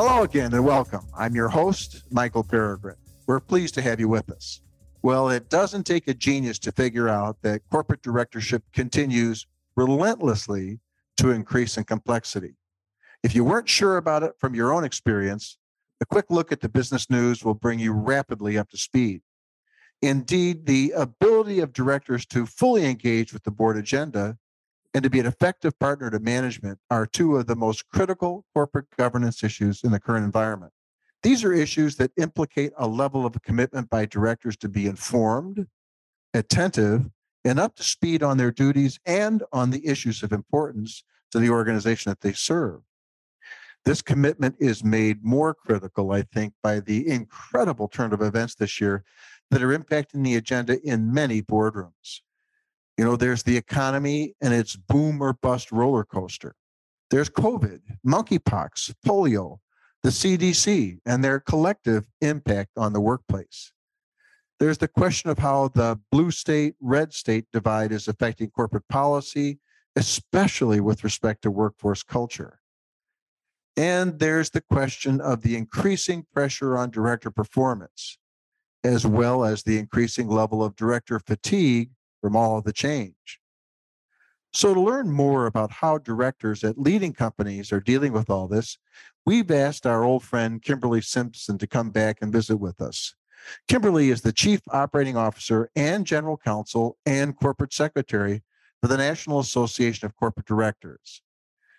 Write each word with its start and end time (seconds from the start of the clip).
Hello 0.00 0.22
again 0.22 0.54
and 0.54 0.64
welcome. 0.64 1.04
I'm 1.18 1.34
your 1.34 1.48
host, 1.48 2.04
Michael 2.12 2.44
Peregrine. 2.44 2.94
We're 3.26 3.40
pleased 3.40 3.74
to 3.74 3.82
have 3.82 3.98
you 3.98 4.06
with 4.06 4.30
us. 4.30 4.60
Well, 5.02 5.28
it 5.28 5.50
doesn't 5.50 5.88
take 5.88 6.06
a 6.06 6.14
genius 6.14 6.60
to 6.60 6.70
figure 6.70 7.08
out 7.08 7.42
that 7.42 7.62
corporate 7.68 8.00
directorship 8.00 8.62
continues 8.72 9.48
relentlessly 9.74 10.78
to 11.16 11.32
increase 11.32 11.76
in 11.76 11.82
complexity. 11.82 12.54
If 13.24 13.34
you 13.34 13.42
weren't 13.42 13.68
sure 13.68 13.96
about 13.96 14.22
it 14.22 14.34
from 14.38 14.54
your 14.54 14.72
own 14.72 14.84
experience, 14.84 15.58
a 16.00 16.06
quick 16.06 16.26
look 16.30 16.52
at 16.52 16.60
the 16.60 16.68
business 16.68 17.10
news 17.10 17.44
will 17.44 17.54
bring 17.54 17.80
you 17.80 17.92
rapidly 17.92 18.56
up 18.56 18.70
to 18.70 18.78
speed. 18.78 19.22
Indeed, 20.00 20.66
the 20.66 20.92
ability 20.92 21.58
of 21.58 21.72
directors 21.72 22.24
to 22.26 22.46
fully 22.46 22.86
engage 22.86 23.32
with 23.32 23.42
the 23.42 23.50
board 23.50 23.76
agenda 23.76 24.38
and 24.94 25.02
to 25.02 25.10
be 25.10 25.20
an 25.20 25.26
effective 25.26 25.78
partner 25.78 26.10
to 26.10 26.18
management 26.18 26.78
are 26.90 27.06
two 27.06 27.36
of 27.36 27.46
the 27.46 27.56
most 27.56 27.88
critical 27.88 28.44
corporate 28.54 28.86
governance 28.96 29.44
issues 29.44 29.82
in 29.84 29.92
the 29.92 30.00
current 30.00 30.24
environment. 30.24 30.72
These 31.22 31.44
are 31.44 31.52
issues 31.52 31.96
that 31.96 32.12
implicate 32.16 32.72
a 32.76 32.86
level 32.86 33.26
of 33.26 33.40
commitment 33.42 33.90
by 33.90 34.06
directors 34.06 34.56
to 34.58 34.68
be 34.68 34.86
informed, 34.86 35.66
attentive, 36.32 37.06
and 37.44 37.58
up 37.58 37.76
to 37.76 37.82
speed 37.82 38.22
on 38.22 38.36
their 38.36 38.50
duties 38.50 38.98
and 39.04 39.42
on 39.52 39.70
the 39.70 39.86
issues 39.86 40.22
of 40.22 40.32
importance 40.32 41.04
to 41.32 41.38
the 41.38 41.50
organization 41.50 42.10
that 42.10 42.20
they 42.20 42.32
serve. 42.32 42.80
This 43.84 44.02
commitment 44.02 44.56
is 44.58 44.84
made 44.84 45.24
more 45.24 45.54
critical, 45.54 46.12
I 46.12 46.22
think, 46.22 46.52
by 46.62 46.80
the 46.80 47.08
incredible 47.08 47.88
turn 47.88 48.12
of 48.12 48.20
events 48.20 48.54
this 48.54 48.80
year 48.80 49.04
that 49.50 49.62
are 49.62 49.76
impacting 49.76 50.24
the 50.24 50.36
agenda 50.36 50.80
in 50.82 51.12
many 51.12 51.40
boardrooms. 51.42 52.20
You 52.98 53.04
know, 53.04 53.14
there's 53.14 53.44
the 53.44 53.56
economy 53.56 54.34
and 54.40 54.52
its 54.52 54.74
boom 54.74 55.22
or 55.22 55.32
bust 55.32 55.70
roller 55.70 56.04
coaster. 56.04 56.56
There's 57.10 57.30
COVID, 57.30 57.80
monkeypox, 58.04 58.92
polio, 59.06 59.58
the 60.02 60.08
CDC, 60.08 60.98
and 61.06 61.22
their 61.22 61.38
collective 61.38 62.06
impact 62.20 62.70
on 62.76 62.92
the 62.92 63.00
workplace. 63.00 63.72
There's 64.58 64.78
the 64.78 64.88
question 64.88 65.30
of 65.30 65.38
how 65.38 65.68
the 65.68 66.00
blue 66.10 66.32
state, 66.32 66.74
red 66.80 67.12
state 67.12 67.46
divide 67.52 67.92
is 67.92 68.08
affecting 68.08 68.50
corporate 68.50 68.88
policy, 68.88 69.60
especially 69.94 70.80
with 70.80 71.04
respect 71.04 71.42
to 71.42 71.52
workforce 71.52 72.02
culture. 72.02 72.58
And 73.76 74.18
there's 74.18 74.50
the 74.50 74.64
question 74.72 75.20
of 75.20 75.42
the 75.42 75.56
increasing 75.56 76.26
pressure 76.34 76.76
on 76.76 76.90
director 76.90 77.30
performance, 77.30 78.18
as 78.82 79.06
well 79.06 79.44
as 79.44 79.62
the 79.62 79.78
increasing 79.78 80.26
level 80.26 80.64
of 80.64 80.74
director 80.74 81.20
fatigue 81.20 81.90
from 82.20 82.36
all 82.36 82.58
of 82.58 82.64
the 82.64 82.72
change. 82.72 83.40
So, 84.52 84.72
to 84.72 84.80
learn 84.80 85.10
more 85.10 85.46
about 85.46 85.70
how 85.70 85.98
directors 85.98 86.64
at 86.64 86.78
leading 86.78 87.12
companies 87.12 87.70
are 87.70 87.80
dealing 87.80 88.12
with 88.12 88.30
all 88.30 88.48
this, 88.48 88.78
we've 89.26 89.50
asked 89.50 89.86
our 89.86 90.04
old 90.04 90.22
friend 90.22 90.62
Kimberly 90.62 91.02
Simpson 91.02 91.58
to 91.58 91.66
come 91.66 91.90
back 91.90 92.18
and 92.22 92.32
visit 92.32 92.56
with 92.56 92.80
us. 92.80 93.14
Kimberly 93.68 94.10
is 94.10 94.22
the 94.22 94.32
Chief 94.32 94.60
Operating 94.70 95.16
Officer 95.16 95.70
and 95.76 96.06
General 96.06 96.36
Counsel 96.36 96.96
and 97.04 97.36
Corporate 97.36 97.72
Secretary 97.72 98.42
for 98.80 98.88
the 98.88 98.96
National 98.96 99.38
Association 99.38 100.06
of 100.06 100.16
Corporate 100.16 100.46
Directors. 100.46 101.22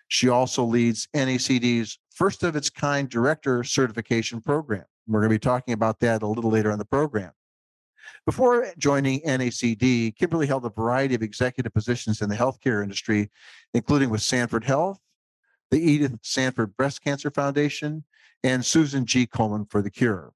She 0.08 0.28
also 0.28 0.64
leads 0.64 1.08
NACD's 1.14 1.98
first 2.10 2.42
of 2.42 2.56
its 2.56 2.70
kind 2.70 3.08
director 3.08 3.62
certification 3.64 4.40
program. 4.40 4.84
We're 5.06 5.20
going 5.20 5.30
to 5.30 5.34
be 5.34 5.38
talking 5.38 5.74
about 5.74 6.00
that 6.00 6.22
a 6.22 6.26
little 6.26 6.50
later 6.50 6.70
in 6.70 6.78
the 6.78 6.84
program. 6.84 7.32
Before 8.26 8.66
joining 8.78 9.20
NACD, 9.20 10.16
Kimberly 10.16 10.46
held 10.46 10.64
a 10.64 10.70
variety 10.70 11.14
of 11.14 11.22
executive 11.22 11.72
positions 11.72 12.22
in 12.22 12.28
the 12.28 12.36
healthcare 12.36 12.82
industry, 12.82 13.30
including 13.74 14.10
with 14.10 14.22
Sanford 14.22 14.64
Health, 14.64 15.00
the 15.70 15.80
Edith 15.80 16.18
Sanford 16.22 16.76
Breast 16.76 17.02
Cancer 17.02 17.30
Foundation, 17.30 18.04
and 18.42 18.64
Susan 18.64 19.06
G. 19.06 19.26
Komen 19.26 19.70
for 19.70 19.82
the 19.82 19.90
Cure. 19.90 20.32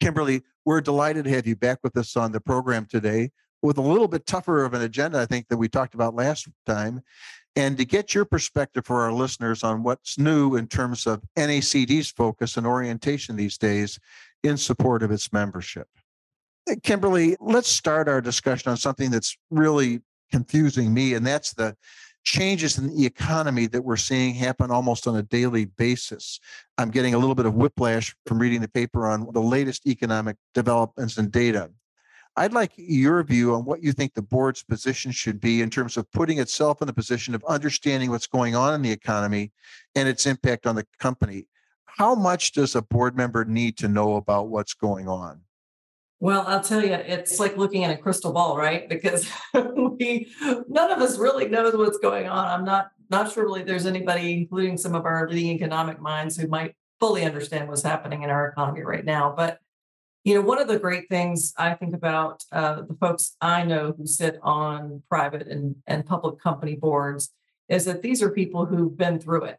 Kimberly, 0.00 0.42
we're 0.64 0.80
delighted 0.80 1.24
to 1.24 1.30
have 1.30 1.46
you 1.46 1.56
back 1.56 1.78
with 1.82 1.96
us 1.96 2.16
on 2.16 2.32
the 2.32 2.40
program 2.40 2.86
today 2.86 3.30
with 3.62 3.78
a 3.78 3.82
little 3.82 4.08
bit 4.08 4.26
tougher 4.26 4.64
of 4.64 4.74
an 4.74 4.82
agenda, 4.82 5.18
I 5.18 5.26
think, 5.26 5.48
than 5.48 5.58
we 5.58 5.68
talked 5.68 5.94
about 5.94 6.14
last 6.14 6.48
time 6.66 7.02
and 7.56 7.76
to 7.78 7.84
get 7.84 8.14
your 8.14 8.24
perspective 8.24 8.86
for 8.86 9.02
our 9.02 9.12
listeners 9.12 9.64
on 9.64 9.82
what's 9.82 10.18
new 10.18 10.56
in 10.56 10.66
terms 10.66 11.06
of 11.06 11.22
NACD's 11.36 12.10
focus 12.10 12.56
and 12.56 12.66
orientation 12.66 13.36
these 13.36 13.58
days 13.58 13.98
in 14.42 14.56
support 14.56 15.02
of 15.02 15.10
its 15.10 15.32
membership. 15.32 15.88
Kimberly, 16.82 17.36
let's 17.40 17.68
start 17.68 18.08
our 18.08 18.20
discussion 18.20 18.70
on 18.70 18.76
something 18.76 19.10
that's 19.10 19.36
really 19.50 20.00
confusing 20.30 20.92
me, 20.92 21.14
and 21.14 21.26
that's 21.26 21.52
the 21.54 21.76
changes 22.22 22.78
in 22.78 22.94
the 22.94 23.06
economy 23.06 23.66
that 23.66 23.82
we're 23.82 23.96
seeing 23.96 24.34
happen 24.34 24.70
almost 24.70 25.06
on 25.06 25.16
a 25.16 25.22
daily 25.22 25.64
basis. 25.64 26.38
I'm 26.78 26.90
getting 26.90 27.14
a 27.14 27.18
little 27.18 27.34
bit 27.34 27.46
of 27.46 27.54
whiplash 27.54 28.14
from 28.26 28.38
reading 28.38 28.60
the 28.60 28.68
paper 28.68 29.06
on 29.06 29.28
the 29.32 29.40
latest 29.40 29.86
economic 29.86 30.36
developments 30.54 31.16
and 31.18 31.32
data. 31.32 31.70
I'd 32.36 32.52
like 32.52 32.72
your 32.76 33.22
view 33.24 33.54
on 33.54 33.64
what 33.64 33.82
you 33.82 33.92
think 33.92 34.14
the 34.14 34.22
board's 34.22 34.62
position 34.62 35.10
should 35.10 35.40
be 35.40 35.62
in 35.62 35.70
terms 35.70 35.96
of 35.96 36.10
putting 36.12 36.38
itself 36.38 36.80
in 36.80 36.88
a 36.88 36.92
position 36.92 37.34
of 37.34 37.44
understanding 37.44 38.10
what's 38.10 38.26
going 38.26 38.54
on 38.54 38.74
in 38.74 38.82
the 38.82 38.92
economy 38.92 39.52
and 39.94 40.08
its 40.08 40.26
impact 40.26 40.66
on 40.66 40.76
the 40.76 40.86
company. 40.98 41.46
How 41.86 42.14
much 42.14 42.52
does 42.52 42.76
a 42.76 42.82
board 42.82 43.16
member 43.16 43.44
need 43.44 43.76
to 43.78 43.88
know 43.88 44.14
about 44.14 44.48
what's 44.48 44.74
going 44.74 45.08
on? 45.08 45.40
Well, 46.22 46.44
I'll 46.46 46.62
tell 46.62 46.84
you, 46.84 46.92
it's 46.92 47.40
like 47.40 47.56
looking 47.56 47.84
at 47.84 47.90
a 47.90 47.96
crystal 47.96 48.32
ball, 48.32 48.56
right? 48.56 48.86
Because 48.88 49.26
we 49.54 50.30
none 50.68 50.90
of 50.90 50.98
us 50.98 51.18
really 51.18 51.48
knows 51.48 51.74
what's 51.74 51.98
going 51.98 52.28
on. 52.28 52.46
I'm 52.46 52.64
not 52.64 52.90
not 53.08 53.32
sure 53.32 53.44
really 53.44 53.62
there's 53.62 53.86
anybody, 53.86 54.34
including 54.34 54.76
some 54.76 54.94
of 54.94 55.06
our 55.06 55.28
leading 55.28 55.52
economic 55.52 56.00
minds, 56.00 56.36
who 56.36 56.46
might 56.46 56.76
fully 57.00 57.24
understand 57.24 57.68
what's 57.68 57.82
happening 57.82 58.22
in 58.22 58.30
our 58.30 58.48
economy 58.48 58.82
right 58.82 59.04
now. 59.04 59.32
But 59.34 59.60
you 60.24 60.34
know, 60.34 60.42
one 60.42 60.60
of 60.60 60.68
the 60.68 60.78
great 60.78 61.08
things 61.08 61.54
I 61.56 61.72
think 61.72 61.94
about 61.94 62.44
uh, 62.52 62.82
the 62.82 62.96
folks 63.00 63.36
I 63.40 63.64
know 63.64 63.94
who 63.96 64.06
sit 64.06 64.38
on 64.42 65.02
private 65.08 65.48
and, 65.48 65.76
and 65.86 66.04
public 66.04 66.38
company 66.38 66.76
boards 66.76 67.30
is 67.70 67.86
that 67.86 68.02
these 68.02 68.22
are 68.22 68.30
people 68.30 68.66
who've 68.66 68.96
been 68.96 69.18
through 69.18 69.44
it. 69.44 69.58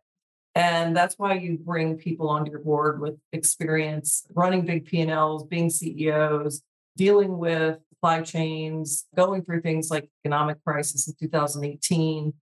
And 0.56 0.96
that's 0.96 1.16
why 1.18 1.36
you 1.36 1.58
bring 1.58 1.98
people 1.98 2.30
onto 2.30 2.52
your 2.52 2.60
board 2.60 3.00
with 3.00 3.16
experience 3.32 4.26
running 4.34 4.66
big 4.66 4.86
P&Ls, 4.86 5.46
being 5.46 5.70
CEOs, 5.70 6.62
dealing 6.98 7.38
with 7.38 7.80
supply 7.90 8.22
chains, 8.22 9.06
going 9.16 9.44
through 9.44 9.62
things 9.62 9.90
like 9.90 10.10
economic 10.26 10.64
crisis 10.64 11.08
in 11.08 11.14
2018. 11.20 12.34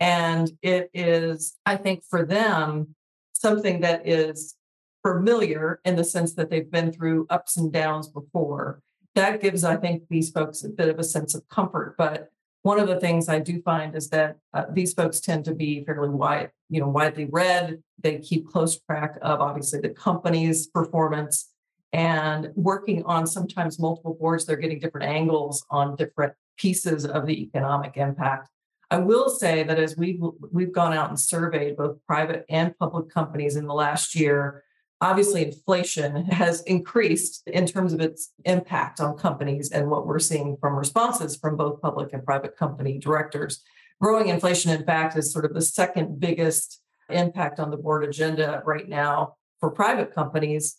And 0.00 0.52
it 0.62 0.90
is, 0.94 1.56
I 1.66 1.76
think, 1.76 2.04
for 2.08 2.24
them, 2.24 2.94
something 3.32 3.80
that 3.80 4.06
is 4.06 4.54
familiar 5.02 5.80
in 5.84 5.96
the 5.96 6.04
sense 6.04 6.34
that 6.34 6.50
they've 6.50 6.70
been 6.70 6.92
through 6.92 7.26
ups 7.30 7.56
and 7.56 7.72
downs 7.72 8.08
before. 8.08 8.82
That 9.14 9.40
gives, 9.40 9.64
I 9.64 9.76
think, 9.76 10.04
these 10.08 10.30
folks 10.30 10.62
a 10.62 10.68
bit 10.68 10.88
of 10.88 10.98
a 10.98 11.04
sense 11.04 11.34
of 11.34 11.48
comfort. 11.48 11.96
But 11.98 12.30
one 12.62 12.80
of 12.80 12.88
the 12.88 13.00
things 13.00 13.28
I 13.28 13.38
do 13.38 13.62
find 13.62 13.94
is 13.94 14.08
that 14.10 14.36
uh, 14.52 14.64
these 14.72 14.92
folks 14.92 15.20
tend 15.20 15.44
to 15.44 15.54
be 15.54 15.84
fairly 15.84 16.08
wide, 16.08 16.50
you 16.68 16.80
know, 16.80 16.88
widely 16.88 17.26
read. 17.26 17.82
They 18.02 18.18
keep 18.18 18.48
close 18.48 18.78
track 18.80 19.16
of 19.22 19.40
obviously 19.40 19.80
the 19.80 19.90
company's 19.90 20.66
performance 20.66 21.50
and 21.92 22.50
working 22.54 23.04
on 23.04 23.26
sometimes 23.26 23.78
multiple 23.78 24.16
boards. 24.20 24.44
They're 24.44 24.56
getting 24.56 24.80
different 24.80 25.08
angles 25.08 25.64
on 25.70 25.96
different 25.96 26.34
pieces 26.58 27.06
of 27.06 27.26
the 27.26 27.42
economic 27.42 27.96
impact. 27.96 28.48
I 28.90 28.98
will 28.98 29.28
say 29.28 29.62
that 29.64 29.78
as 29.78 29.96
we've 29.96 30.20
we've 30.50 30.72
gone 30.72 30.94
out 30.94 31.10
and 31.10 31.20
surveyed 31.20 31.76
both 31.76 31.98
private 32.06 32.44
and 32.48 32.76
public 32.78 33.10
companies 33.10 33.56
in 33.56 33.66
the 33.66 33.74
last 33.74 34.14
year, 34.14 34.64
obviously 35.00 35.44
inflation 35.44 36.24
has 36.26 36.62
increased 36.62 37.42
in 37.46 37.66
terms 37.66 37.92
of 37.92 38.00
its 38.00 38.32
impact 38.44 39.00
on 39.00 39.16
companies 39.16 39.70
and 39.70 39.88
what 39.90 40.06
we're 40.06 40.18
seeing 40.18 40.56
from 40.60 40.76
responses 40.76 41.36
from 41.36 41.56
both 41.56 41.80
public 41.80 42.12
and 42.12 42.24
private 42.24 42.56
company 42.56 42.98
directors. 42.98 43.62
Growing 44.00 44.28
inflation, 44.28 44.70
in 44.70 44.84
fact, 44.84 45.16
is 45.16 45.32
sort 45.32 45.44
of 45.44 45.54
the 45.54 45.62
second 45.62 46.20
biggest 46.20 46.80
impact 47.10 47.60
on 47.60 47.70
the 47.70 47.76
board 47.76 48.04
agenda 48.04 48.62
right 48.64 48.88
now 48.88 49.34
for 49.60 49.70
private 49.70 50.14
companies. 50.14 50.76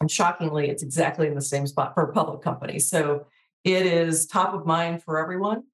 And 0.00 0.10
shockingly, 0.10 0.68
it's 0.68 0.82
exactly 0.82 1.26
in 1.26 1.34
the 1.34 1.42
same 1.42 1.66
spot 1.66 1.94
for 1.94 2.06
public 2.12 2.42
companies. 2.42 2.88
So 2.88 3.26
it 3.64 3.84
is 3.84 4.26
top 4.26 4.54
of 4.54 4.66
mind 4.66 5.02
for 5.02 5.18
everyone. 5.18 5.64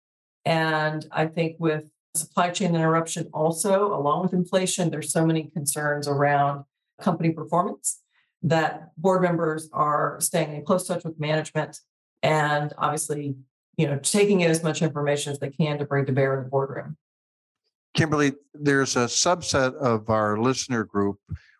And 0.44 1.06
I 1.10 1.26
think 1.26 1.56
with 1.58 1.84
supply 2.14 2.50
chain 2.50 2.74
interruption 2.74 3.28
also, 3.32 3.92
along 3.94 4.22
with 4.22 4.32
inflation, 4.32 4.90
there's 4.90 5.12
so 5.12 5.26
many 5.26 5.44
concerns 5.44 6.08
around 6.08 6.64
company 7.00 7.30
performance, 7.30 8.00
that 8.42 8.90
board 8.96 9.22
members 9.22 9.68
are 9.72 10.16
staying 10.20 10.54
in 10.54 10.64
close 10.64 10.86
touch 10.86 11.04
with 11.04 11.18
management 11.18 11.80
and 12.22 12.72
obviously, 12.78 13.36
you 13.76 13.86
know, 13.86 13.98
taking 13.98 14.40
in 14.40 14.50
as 14.50 14.62
much 14.62 14.82
information 14.82 15.32
as 15.32 15.38
they 15.38 15.50
can 15.50 15.78
to 15.78 15.84
bring 15.84 16.06
to 16.06 16.12
bear 16.12 16.36
in 16.38 16.44
the 16.44 16.50
boardroom. 16.50 16.96
Kimberly, 17.94 18.32
there's 18.54 18.96
a 18.96 19.06
subset 19.06 19.74
of 19.76 20.10
our 20.10 20.38
listener 20.38 20.84
group, 20.84 21.18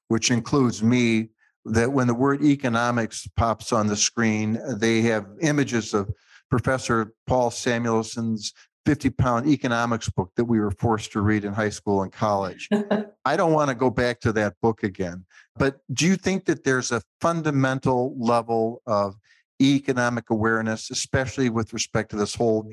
which 0.08 0.30
includes 0.30 0.82
me, 0.82 1.30
that 1.64 1.90
when 1.90 2.06
the 2.06 2.14
word 2.14 2.44
economics 2.44 3.26
pops 3.36 3.72
on 3.72 3.88
the 3.88 3.96
screen, 3.96 4.60
they 4.78 5.02
have 5.02 5.26
images 5.40 5.94
of 5.94 6.08
Professor 6.48 7.12
Paul 7.26 7.50
Samuelson's 7.50 8.52
50 8.86 9.10
pound 9.10 9.46
economics 9.46 10.08
book 10.08 10.30
that 10.36 10.44
we 10.44 10.60
were 10.60 10.70
forced 10.70 11.12
to 11.12 11.20
read 11.20 11.44
in 11.44 11.52
high 11.52 11.70
school 11.70 12.02
and 12.02 12.12
college. 12.12 12.68
I 13.24 13.36
don't 13.36 13.52
want 13.52 13.68
to 13.68 13.74
go 13.74 13.90
back 13.90 14.20
to 14.20 14.32
that 14.34 14.54
book 14.62 14.84
again. 14.84 15.26
But 15.56 15.80
do 15.92 16.06
you 16.06 16.16
think 16.16 16.44
that 16.46 16.64
there's 16.64 16.92
a 16.92 17.02
fundamental 17.20 18.14
level 18.16 18.82
of 18.86 19.16
economic 19.60 20.30
awareness, 20.30 20.90
especially 20.90 21.50
with 21.50 21.72
respect 21.72 22.10
to 22.10 22.16
this 22.16 22.34
whole 22.34 22.70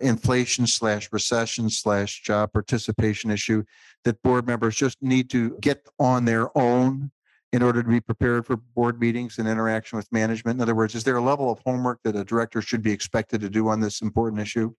inflation 0.00 0.66
slash 0.66 1.08
recession 1.12 1.70
slash 1.70 2.22
job 2.22 2.52
participation 2.52 3.30
issue, 3.30 3.62
that 4.04 4.20
board 4.22 4.46
members 4.46 4.74
just 4.74 5.00
need 5.00 5.30
to 5.30 5.56
get 5.60 5.86
on 5.98 6.24
their 6.24 6.56
own 6.58 7.10
in 7.52 7.62
order 7.62 7.82
to 7.82 7.88
be 7.88 8.00
prepared 8.00 8.46
for 8.46 8.56
board 8.56 8.98
meetings 8.98 9.38
and 9.38 9.46
interaction 9.46 9.96
with 9.96 10.10
management? 10.10 10.56
In 10.56 10.62
other 10.62 10.74
words, 10.74 10.94
is 10.94 11.04
there 11.04 11.16
a 11.16 11.22
level 11.22 11.50
of 11.50 11.58
homework 11.64 12.00
that 12.02 12.16
a 12.16 12.24
director 12.24 12.62
should 12.62 12.82
be 12.82 12.92
expected 12.92 13.40
to 13.42 13.50
do 13.50 13.68
on 13.68 13.80
this 13.80 14.00
important 14.00 14.40
issue? 14.40 14.74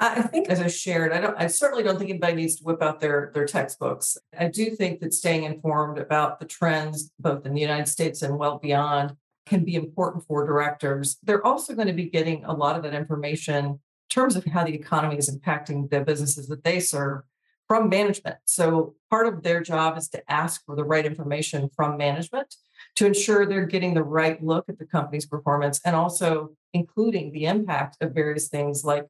I 0.00 0.22
think, 0.22 0.48
as 0.48 0.60
I 0.60 0.68
shared, 0.68 1.12
I 1.12 1.20
don't. 1.20 1.36
I 1.36 1.48
certainly 1.48 1.82
don't 1.82 1.98
think 1.98 2.10
anybody 2.10 2.34
needs 2.34 2.56
to 2.56 2.64
whip 2.64 2.82
out 2.82 3.00
their 3.00 3.30
their 3.34 3.46
textbooks. 3.46 4.16
I 4.38 4.48
do 4.48 4.70
think 4.70 5.00
that 5.00 5.12
staying 5.12 5.44
informed 5.44 5.98
about 5.98 6.38
the 6.38 6.46
trends, 6.46 7.10
both 7.18 7.44
in 7.44 7.54
the 7.54 7.60
United 7.60 7.88
States 7.88 8.22
and 8.22 8.38
well 8.38 8.58
beyond, 8.58 9.16
can 9.46 9.64
be 9.64 9.74
important 9.74 10.24
for 10.26 10.46
directors. 10.46 11.18
They're 11.22 11.44
also 11.44 11.74
going 11.74 11.88
to 11.88 11.94
be 11.94 12.08
getting 12.08 12.44
a 12.44 12.52
lot 12.52 12.76
of 12.76 12.82
that 12.84 12.94
information 12.94 13.64
in 13.66 13.78
terms 14.08 14.36
of 14.36 14.44
how 14.44 14.64
the 14.64 14.74
economy 14.74 15.16
is 15.16 15.34
impacting 15.34 15.90
the 15.90 16.00
businesses 16.00 16.46
that 16.48 16.64
they 16.64 16.80
serve 16.80 17.22
from 17.66 17.88
management. 17.88 18.36
So 18.46 18.94
part 19.10 19.26
of 19.26 19.42
their 19.42 19.60
job 19.60 19.98
is 19.98 20.08
to 20.10 20.32
ask 20.32 20.64
for 20.64 20.74
the 20.74 20.84
right 20.84 21.04
information 21.04 21.68
from 21.76 21.98
management 21.98 22.54
to 22.96 23.06
ensure 23.06 23.44
they're 23.44 23.66
getting 23.66 23.94
the 23.94 24.02
right 24.02 24.42
look 24.42 24.64
at 24.68 24.78
the 24.78 24.86
company's 24.86 25.26
performance 25.26 25.80
and 25.84 25.94
also 25.94 26.50
including 26.72 27.32
the 27.32 27.44
impact 27.44 27.98
of 28.00 28.14
various 28.14 28.48
things 28.48 28.84
like 28.84 29.06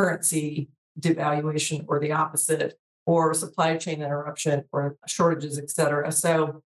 currency 0.00 0.68
devaluation 0.98 1.84
or 1.88 2.00
the 2.00 2.12
opposite 2.12 2.78
or 3.06 3.34
supply 3.34 3.76
chain 3.76 4.02
interruption 4.02 4.64
or 4.72 4.96
shortages, 5.06 5.58
et 5.58 5.70
cetera. 5.70 6.10
So 6.10 6.62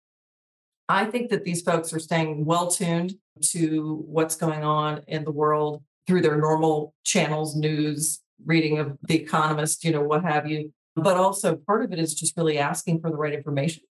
I 0.89 1.07
think 1.07 1.31
that 1.31 1.45
these 1.45 1.63
folks 1.63 1.93
are 1.93 1.99
staying 1.99 2.45
well 2.45 2.69
tuned 2.69 3.15
to 3.53 4.05
what's 4.07 4.37
going 4.37 4.65
on 4.65 5.03
in 5.09 5.25
the 5.25 5.31
world 5.31 5.83
through 6.07 6.23
their 6.23 6.37
normal 6.37 6.95
channels, 7.05 7.57
news, 7.57 8.21
reading 8.45 8.79
of 8.79 8.99
The 9.03 9.17
Economist, 9.17 9.85
you 9.85 9.93
know, 9.93 10.03
what 10.03 10.25
have 10.25 10.47
you. 10.51 10.73
But 10.97 11.17
also 11.17 11.57
part 11.57 11.85
of 11.85 11.93
it 11.93 11.99
is 11.99 12.15
just 12.15 12.37
really 12.37 12.59
asking 12.59 13.01
for 13.01 13.11
the 13.11 13.17
right 13.17 13.33
information 13.33 13.85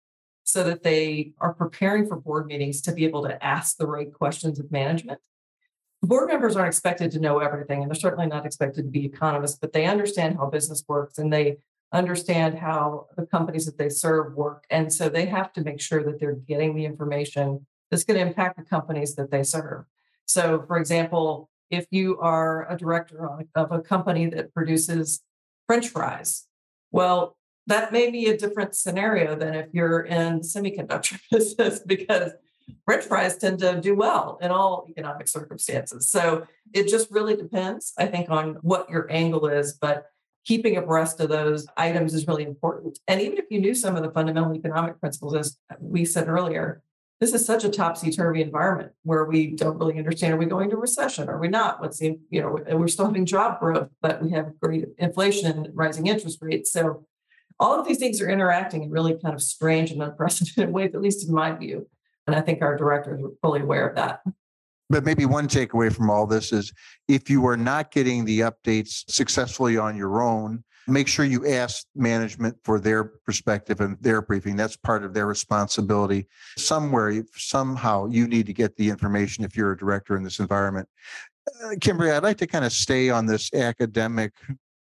so 0.43 0.64
that 0.64 0.82
they 0.82 1.32
are 1.38 1.55
preparing 1.55 2.06
for 2.08 2.17
board 2.17 2.46
meetings 2.46 2.81
to 2.82 2.93
be 2.93 3.05
able 3.05 3.23
to 3.25 3.44
ask 3.44 3.76
the 3.76 3.87
right 3.87 4.12
questions 4.12 4.58
of 4.58 4.73
management. 4.73 5.20
Board 6.02 6.28
members 6.28 6.54
aren't 6.54 6.68
expected 6.68 7.10
to 7.12 7.20
know 7.20 7.40
everything, 7.40 7.82
and 7.82 7.90
they're 7.90 8.00
certainly 8.00 8.26
not 8.26 8.46
expected 8.46 8.84
to 8.84 8.90
be 8.90 9.04
economists, 9.04 9.58
but 9.60 9.72
they 9.72 9.86
understand 9.86 10.36
how 10.36 10.46
business 10.46 10.84
works 10.86 11.18
and 11.18 11.32
they 11.32 11.58
understand 11.92 12.58
how 12.58 13.06
the 13.16 13.26
companies 13.26 13.66
that 13.66 13.78
they 13.78 13.88
serve 13.88 14.34
work. 14.34 14.64
And 14.70 14.92
so 14.92 15.08
they 15.08 15.26
have 15.26 15.52
to 15.54 15.62
make 15.62 15.80
sure 15.80 16.04
that 16.04 16.20
they're 16.20 16.34
getting 16.34 16.74
the 16.74 16.84
information 16.84 17.66
that's 17.90 18.04
going 18.04 18.20
to 18.20 18.26
impact 18.26 18.58
the 18.58 18.64
companies 18.64 19.14
that 19.16 19.30
they 19.30 19.42
serve. 19.42 19.84
So, 20.26 20.62
for 20.66 20.76
example, 20.76 21.48
if 21.70 21.86
you 21.90 22.18
are 22.20 22.70
a 22.70 22.76
director 22.76 23.28
of 23.54 23.72
a 23.72 23.80
company 23.80 24.26
that 24.26 24.52
produces 24.54 25.22
French 25.66 25.88
fries, 25.88 26.46
well, 26.90 27.36
that 27.66 27.92
may 27.92 28.10
be 28.10 28.26
a 28.26 28.36
different 28.36 28.74
scenario 28.74 29.34
than 29.34 29.54
if 29.54 29.66
you're 29.72 30.00
in 30.00 30.40
semiconductor 30.40 31.20
business 31.30 31.80
because 31.80 32.32
French 32.85 33.05
fries 33.05 33.37
tend 33.37 33.59
to 33.61 33.81
do 33.81 33.94
well 33.94 34.38
in 34.41 34.50
all 34.50 34.87
economic 34.88 35.29
circumstances. 35.29 36.09
So 36.09 36.47
it 36.73 36.88
just 36.88 37.11
really 37.11 37.37
depends, 37.37 37.93
I 37.99 38.06
think, 38.06 38.31
on 38.31 38.59
what 38.62 38.88
your 38.91 39.11
angle 39.11 39.47
is. 39.47 39.75
But 39.75 40.06
keeping 40.44 40.76
abreast 40.76 41.20
of 41.20 41.29
those 41.29 41.67
items 41.76 42.15
is 42.15 42.26
really 42.26 42.44
important. 42.44 42.99
And 43.06 43.20
even 43.20 43.38
if 43.38 43.44
you 43.50 43.61
knew 43.61 43.75
some 43.75 43.97
of 43.97 44.03
the 44.03 44.11
fundamental 44.11 44.55
economic 44.55 44.99
principles, 44.99 45.35
as 45.35 45.59
we 45.79 46.05
said 46.05 46.29
earlier, 46.29 46.82
this 47.20 47.35
is 47.35 47.44
such 47.44 47.65
a 47.65 47.69
topsy-turvy 47.69 48.41
environment 48.41 48.93
where 49.03 49.25
we 49.25 49.49
don't 49.49 49.79
really 49.79 49.99
understand 49.99 50.32
are 50.32 50.37
we 50.37 50.47
going 50.47 50.70
to 50.70 50.76
recession 50.76 51.29
are 51.29 51.38
we 51.38 51.49
not 51.49 51.81
what's 51.81 51.99
the 51.99 52.19
you 52.31 52.41
know 52.41 52.59
we're 52.76 52.88
still 52.88 53.06
having 53.06 53.26
job 53.26 53.59
growth 53.59 53.88
but 54.00 54.23
we 54.23 54.31
have 54.31 54.59
great 54.61 54.87
inflation 54.99 55.50
and 55.50 55.69
rising 55.75 56.06
interest 56.06 56.38
rates 56.41 56.73
so 56.73 57.05
all 57.61 57.79
of 57.79 57.87
these 57.87 57.99
things 57.99 58.20
are 58.20 58.31
interacting 58.31 58.85
in 58.85 58.91
really 58.91 59.19
kind 59.19 59.35
of 59.35 59.43
strange 59.43 59.91
and 59.91 60.03
unprecedented 60.03 60.73
ways 60.73 60.94
at 60.94 61.03
least 61.03 61.26
in 61.26 61.35
my 61.35 61.53
view 61.53 61.88
and 62.28 62.36
i 62.36 62.40
think 62.40 62.62
our 62.62 62.76
directors 62.76 63.20
are 63.22 63.30
fully 63.42 63.60
aware 63.60 63.88
of 63.88 63.96
that 63.96 64.20
but 64.90 65.04
maybe 65.04 65.26
one 65.26 65.48
takeaway 65.48 65.92
from 65.92 66.10
all 66.10 66.26
this 66.26 66.52
is 66.52 66.72
if 67.08 67.28
you 67.28 67.46
are 67.46 67.56
not 67.56 67.90
getting 67.90 68.25
the 68.25 68.40
updates 68.40 69.04
successfully 69.08 69.76
on 69.76 69.96
your 69.96 70.22
own, 70.22 70.64
make 70.86 71.08
sure 71.08 71.26
you 71.26 71.46
ask 71.46 71.84
management 71.94 72.56
for 72.64 72.80
their 72.80 73.04
perspective 73.04 73.80
and 73.80 73.98
their 74.00 74.22
briefing. 74.22 74.56
That's 74.56 74.76
part 74.76 75.04
of 75.04 75.12
their 75.12 75.26
responsibility. 75.26 76.26
Somewhere, 76.56 77.22
somehow, 77.36 78.06
you 78.06 78.26
need 78.26 78.46
to 78.46 78.54
get 78.54 78.76
the 78.76 78.88
information 78.88 79.44
if 79.44 79.56
you're 79.56 79.72
a 79.72 79.76
director 79.76 80.16
in 80.16 80.22
this 80.22 80.38
environment. 80.38 80.88
Uh, 81.64 81.74
Kimberly, 81.81 82.10
I'd 82.10 82.22
like 82.22 82.38
to 82.38 82.46
kind 82.46 82.64
of 82.64 82.72
stay 82.72 83.10
on 83.10 83.26
this 83.26 83.52
academic 83.52 84.32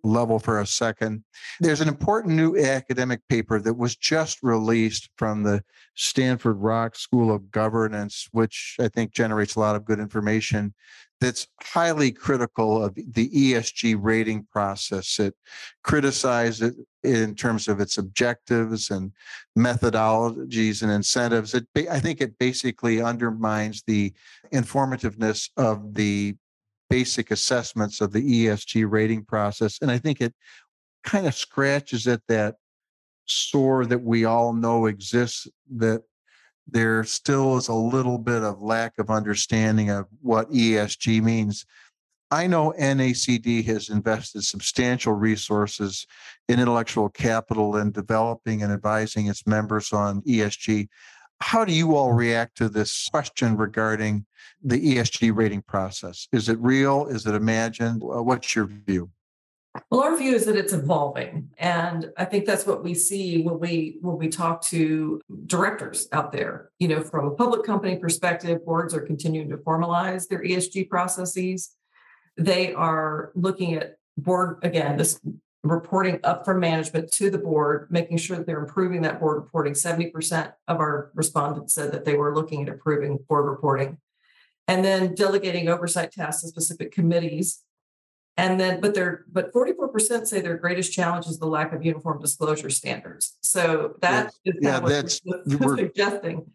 level 0.05 0.39
for 0.39 0.61
a 0.61 0.67
second. 0.67 1.25
There's 1.61 1.81
an 1.81 1.89
important 1.89 2.35
new 2.35 2.57
academic 2.57 3.21
paper 3.29 3.61
that 3.61 3.75
was 3.75 3.97
just 3.97 4.43
released 4.43 5.11
from 5.17 5.43
the 5.43 5.63
Stanford 5.95 6.57
Rock 6.59 6.97
School 6.97 7.35
of 7.35 7.51
Governance, 7.51 8.29
which 8.33 8.77
I 8.81 8.89
think 8.89 9.13
generates 9.13 9.55
a 9.55 9.61
lot 9.61 9.77
of 9.77 9.85
good 9.85 10.01
information. 10.01 10.75
That's 11.21 11.47
highly 11.63 12.11
critical 12.11 12.85
of 12.85 12.95
the 12.97 13.31
ESG 13.31 13.97
rating 14.01 14.47
process. 14.51 15.21
It 15.21 15.35
criticizes 15.85 16.63
it 16.63 16.75
in 17.05 17.35
terms 17.35 17.69
of 17.69 17.81
its 17.81 17.99
objectives 17.99 18.91
and 18.91 19.13
methodologies 19.57 20.83
and 20.83 20.91
incentives. 20.91 21.55
It, 21.55 21.67
I 21.91 22.01
think 22.01 22.21
it 22.21 22.39
basically 22.39 23.01
undermines 23.01 23.85
the 23.87 24.13
informativeness 24.53 25.51
of 25.57 25.95
the 25.95 26.35
basic 26.93 27.31
assessments 27.31 28.03
of 28.03 28.13
the 28.13 28.21
ESG 28.21 28.85
rating 28.87 29.25
process. 29.25 29.79
And 29.81 29.91
I 29.91 29.97
think 29.97 30.21
it 30.21 30.35
kind 31.03 31.27
of 31.27 31.35
scratches 31.35 32.07
at 32.07 32.21
that 32.29 32.57
sore 33.25 33.87
that 33.87 34.03
we 34.03 34.27
all 34.27 34.53
know 34.53 34.85
exists 34.85 35.49
that 35.77 36.03
there 36.69 37.03
still 37.05 37.57
is 37.57 37.69
a 37.69 37.75
little 37.75 38.19
bit 38.19 38.43
of 38.43 38.61
lack 38.61 38.99
of 38.99 39.09
understanding 39.09 39.89
of 39.89 40.05
what 40.21 40.51
ESG 40.51 41.23
means. 41.23 41.65
I 42.31 42.47
know 42.47 42.75
NACD 42.79 43.65
has 43.65 43.89
invested 43.89 44.45
substantial 44.45 45.15
resources 45.15 46.07
in 46.51 46.61
intellectual 46.61 47.09
capital 47.09 47.79
in 47.79 47.93
developing 47.93 48.63
and 48.63 48.71
advising 48.71 49.29
its 49.29 49.47
members 49.47 49.95
on 49.95 50.21
ESG. 50.23 50.89
How 51.43 51.65
do 51.65 51.73
you 51.73 51.97
all 51.97 52.13
react 52.13 52.57
to 52.59 52.69
this 52.69 53.09
question 53.11 53.57
regarding 53.57 54.27
the 54.63 54.79
ESG 54.79 55.35
rating 55.35 55.63
process? 55.63 56.29
Is 56.31 56.49
it 56.49 56.57
real? 56.61 57.07
Is 57.07 57.27
it 57.27 57.35
imagined? 57.35 58.01
Uh, 58.03 58.23
what's 58.23 58.55
your 58.55 58.67
view? 58.67 59.11
Well, 59.91 60.03
our 60.03 60.17
view 60.17 60.35
is 60.35 60.45
that 60.45 60.55
it's 60.55 60.73
evolving, 60.73 61.49
and 61.59 62.13
I 62.17 62.27
think 62.27 62.45
that's 62.45 62.65
what 62.65 62.85
we 62.85 62.95
see 62.95 63.43
when 63.43 63.59
we 63.59 63.99
when 64.03 64.19
we 64.19 64.29
talk 64.29 64.63
to 64.67 65.21
directors 65.47 66.09
out 66.13 66.31
there. 66.31 66.71
You 66.79 66.89
know, 66.89 67.03
from 67.03 67.27
a 67.27 67.31
public 67.33 67.65
company 67.65 67.97
perspective, 67.97 68.65
boards 68.65 68.95
are 68.95 69.01
continuing 69.01 69.51
to 69.51 69.57
formalize 69.57 70.29
their 70.29 70.45
ESG 70.45 70.89
processes. 70.89 71.71
They 72.37 72.73
are 72.73 73.33
looking 73.35 73.75
at 73.75 73.97
board 74.17 74.59
again. 74.63 74.97
This 74.97 75.19
reporting 75.63 76.19
up 76.25 76.45
from 76.45 76.59
management 76.61 77.11
to 77.13 77.31
the 77.31 77.39
board, 77.39 77.87
making 77.91 78.17
sure 78.17 78.37
that 78.37 78.47
they're 78.47 78.61
improving 78.61 79.03
that 79.03 79.21
board 79.21 79.37
reporting. 79.37 79.75
70% 79.75 80.53
of 80.67 80.79
our 80.79 81.11
respondents 81.15 81.75
said 81.75 81.93
that 81.93 82.05
they 82.05 82.15
were 82.15 82.35
looking 82.35 82.63
at 82.63 82.69
improving 82.69 83.19
board 83.29 83.49
reporting. 83.49 83.99
And 84.69 84.85
then 84.85 85.15
delegating 85.15 85.69
oversight 85.69 86.13
tasks 86.13 86.43
to 86.43 86.49
specific 86.49 86.93
committees. 86.93 87.63
And 88.37 88.59
then, 88.59 88.81
but 88.81 88.95
they're 88.95 89.25
but 89.31 89.53
44% 89.53 90.27
say 90.27 90.41
their 90.41 90.57
greatest 90.57 90.93
challenge 90.93 91.27
is 91.27 91.39
the 91.39 91.47
lack 91.47 91.73
of 91.73 91.85
uniform 91.85 92.21
disclosure 92.21 92.71
standards. 92.71 93.37
So 93.43 93.97
that 94.01 94.33
yeah, 94.45 94.53
is 94.53 94.59
yeah, 94.63 94.79
what 94.81 94.89
that's 94.89 95.21
we're 95.25 95.77
suggesting. 95.77 96.47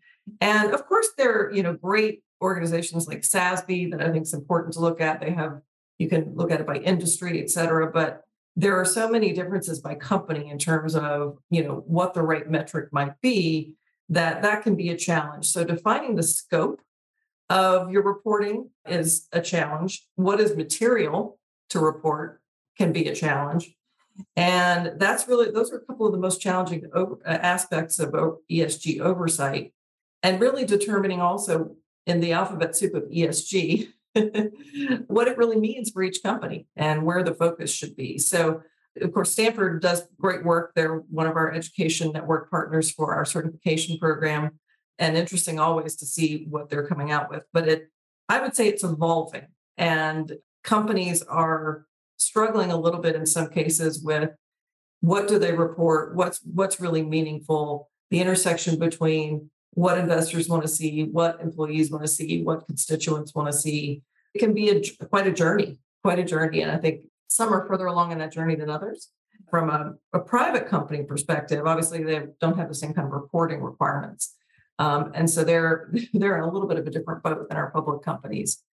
And 0.41 0.73
of 0.73 0.87
course, 0.87 1.09
there 1.17 1.31
are 1.33 1.53
you 1.53 1.63
know 1.63 1.73
great 1.73 2.23
organizations 2.41 3.07
like 3.07 3.21
SASB 3.21 3.91
that 3.91 4.01
I 4.01 4.11
think 4.11 4.23
is 4.23 4.33
important 4.33 4.73
to 4.73 4.79
look 4.79 5.01
at. 5.01 5.21
They 5.21 5.31
have 5.31 5.61
you 5.99 6.09
can 6.09 6.33
look 6.35 6.51
at 6.51 6.61
it 6.61 6.65
by 6.65 6.77
industry, 6.77 7.41
et 7.41 7.49
cetera. 7.51 7.91
But 7.91 8.23
there 8.57 8.75
are 8.75 8.85
so 8.85 9.07
many 9.07 9.31
differences 9.33 9.79
by 9.79 9.93
company 9.93 10.49
in 10.49 10.57
terms 10.57 10.95
of 10.95 11.37
you 11.49 11.63
know 11.63 11.83
what 11.85 12.13
the 12.13 12.23
right 12.23 12.49
metric 12.49 12.89
might 12.91 13.13
be 13.21 13.75
that 14.09 14.41
that 14.41 14.63
can 14.63 14.75
be 14.75 14.89
a 14.89 14.97
challenge. 14.97 15.45
So 15.47 15.63
defining 15.63 16.15
the 16.15 16.23
scope 16.23 16.81
of 17.49 17.91
your 17.91 18.03
reporting 18.03 18.69
is 18.87 19.27
a 19.31 19.41
challenge. 19.41 20.05
What 20.15 20.39
is 20.39 20.55
material 20.55 21.39
to 21.69 21.79
report 21.79 22.41
can 22.77 22.91
be 22.91 23.07
a 23.07 23.15
challenge. 23.15 23.73
And 24.35 24.99
that's 24.99 25.27
really 25.27 25.51
those 25.51 25.71
are 25.71 25.77
a 25.77 25.85
couple 25.85 26.07
of 26.07 26.11
the 26.11 26.17
most 26.17 26.41
challenging 26.41 26.89
uh, 26.93 27.05
aspects 27.25 27.99
of 27.99 28.09
esg 28.09 28.99
oversight 28.99 29.73
and 30.23 30.41
really 30.41 30.65
determining 30.65 31.21
also 31.21 31.75
in 32.07 32.19
the 32.19 32.31
alphabet 32.31 32.75
soup 32.75 32.95
of 32.95 33.03
esg 33.03 33.89
what 35.07 35.27
it 35.27 35.38
really 35.38 35.59
means 35.59 35.91
for 35.91 36.03
each 36.03 36.24
company 36.24 36.67
and 36.75 37.03
where 37.03 37.24
the 37.24 37.33
focus 37.33 37.71
should 37.71 37.95
be. 37.95 38.17
So, 38.17 38.62
of 39.01 39.13
course, 39.13 39.31
Stanford 39.31 39.81
does 39.81 40.03
great 40.19 40.43
work. 40.43 40.71
They're 40.75 40.97
one 41.09 41.27
of 41.27 41.36
our 41.36 41.51
education 41.51 42.12
network 42.12 42.50
partners 42.50 42.91
for 42.91 43.13
our 43.13 43.25
certification 43.25 43.97
program. 44.00 44.59
And 45.00 45.15
interesting 45.15 45.59
always 45.59 45.95
to 45.97 46.05
see 46.05 46.47
what 46.50 46.69
they're 46.69 46.88
coming 46.88 47.12
out 47.12 47.29
with. 47.29 47.43
But 47.53 47.67
it, 47.67 47.91
I 48.27 48.41
would 48.41 48.55
say 48.55 48.67
it's 48.67 48.83
evolving. 48.83 49.47
And 49.77 50.38
companies 50.63 51.21
are 51.24 51.86
struggling 52.17 52.71
a 52.71 52.77
little 52.77 53.00
bit 53.00 53.15
in 53.15 53.25
some 53.25 53.50
cases 53.50 54.01
with 54.03 54.31
what 55.01 55.27
do 55.27 55.38
they 55.38 55.53
report, 55.53 56.15
what's 56.15 56.41
what's 56.43 56.81
really 56.81 57.03
meaningful, 57.03 57.89
the 58.09 58.19
intersection 58.19 58.79
between 58.79 59.51
what 59.71 59.97
investors 59.97 60.50
want 60.50 60.63
to 60.63 60.67
see, 60.67 61.03
what 61.03 61.39
employees 61.41 61.91
want 61.91 62.03
to 62.03 62.07
see, 62.07 62.43
what 62.43 62.65
constituents 62.65 63.36
want 63.36 63.51
to 63.51 63.57
see. 63.57 64.01
It 64.33 64.39
can 64.39 64.53
be 64.53 64.69
a, 64.69 64.81
quite 65.07 65.27
a 65.27 65.31
journey, 65.31 65.77
quite 66.03 66.19
a 66.19 66.24
journey. 66.24 66.62
And 66.62 66.71
I 66.71 66.77
think 66.77 67.01
some 67.27 67.53
are 67.53 67.67
further 67.67 67.86
along 67.86 68.12
in 68.12 68.17
that 68.19 68.31
journey 68.31 68.55
than 68.55 68.69
others. 68.69 69.09
From 69.50 69.69
a, 69.69 69.93
a 70.13 70.19
private 70.19 70.67
company 70.67 71.03
perspective, 71.03 71.65
obviously 71.65 72.03
they 72.03 72.24
don't 72.41 72.57
have 72.57 72.67
the 72.67 72.75
same 72.75 72.93
kind 72.93 73.07
of 73.07 73.13
reporting 73.13 73.62
requirements. 73.62 74.36
Um, 74.79 75.12
and 75.15 75.29
so 75.29 75.43
they're 75.43 75.91
they're 76.13 76.38
in 76.38 76.43
a 76.43 76.51
little 76.51 76.67
bit 76.67 76.77
of 76.77 76.88
a 76.88 76.91
different 76.91 77.24
boat 77.24 77.47
than 77.47 77.57
our 77.57 77.71
public 77.71 78.03
companies. 78.03 78.63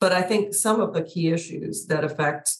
But 0.00 0.12
I 0.12 0.22
think 0.22 0.54
some 0.54 0.80
of 0.80 0.92
the 0.92 1.02
key 1.02 1.28
issues 1.28 1.86
that 1.86 2.04
affect 2.04 2.56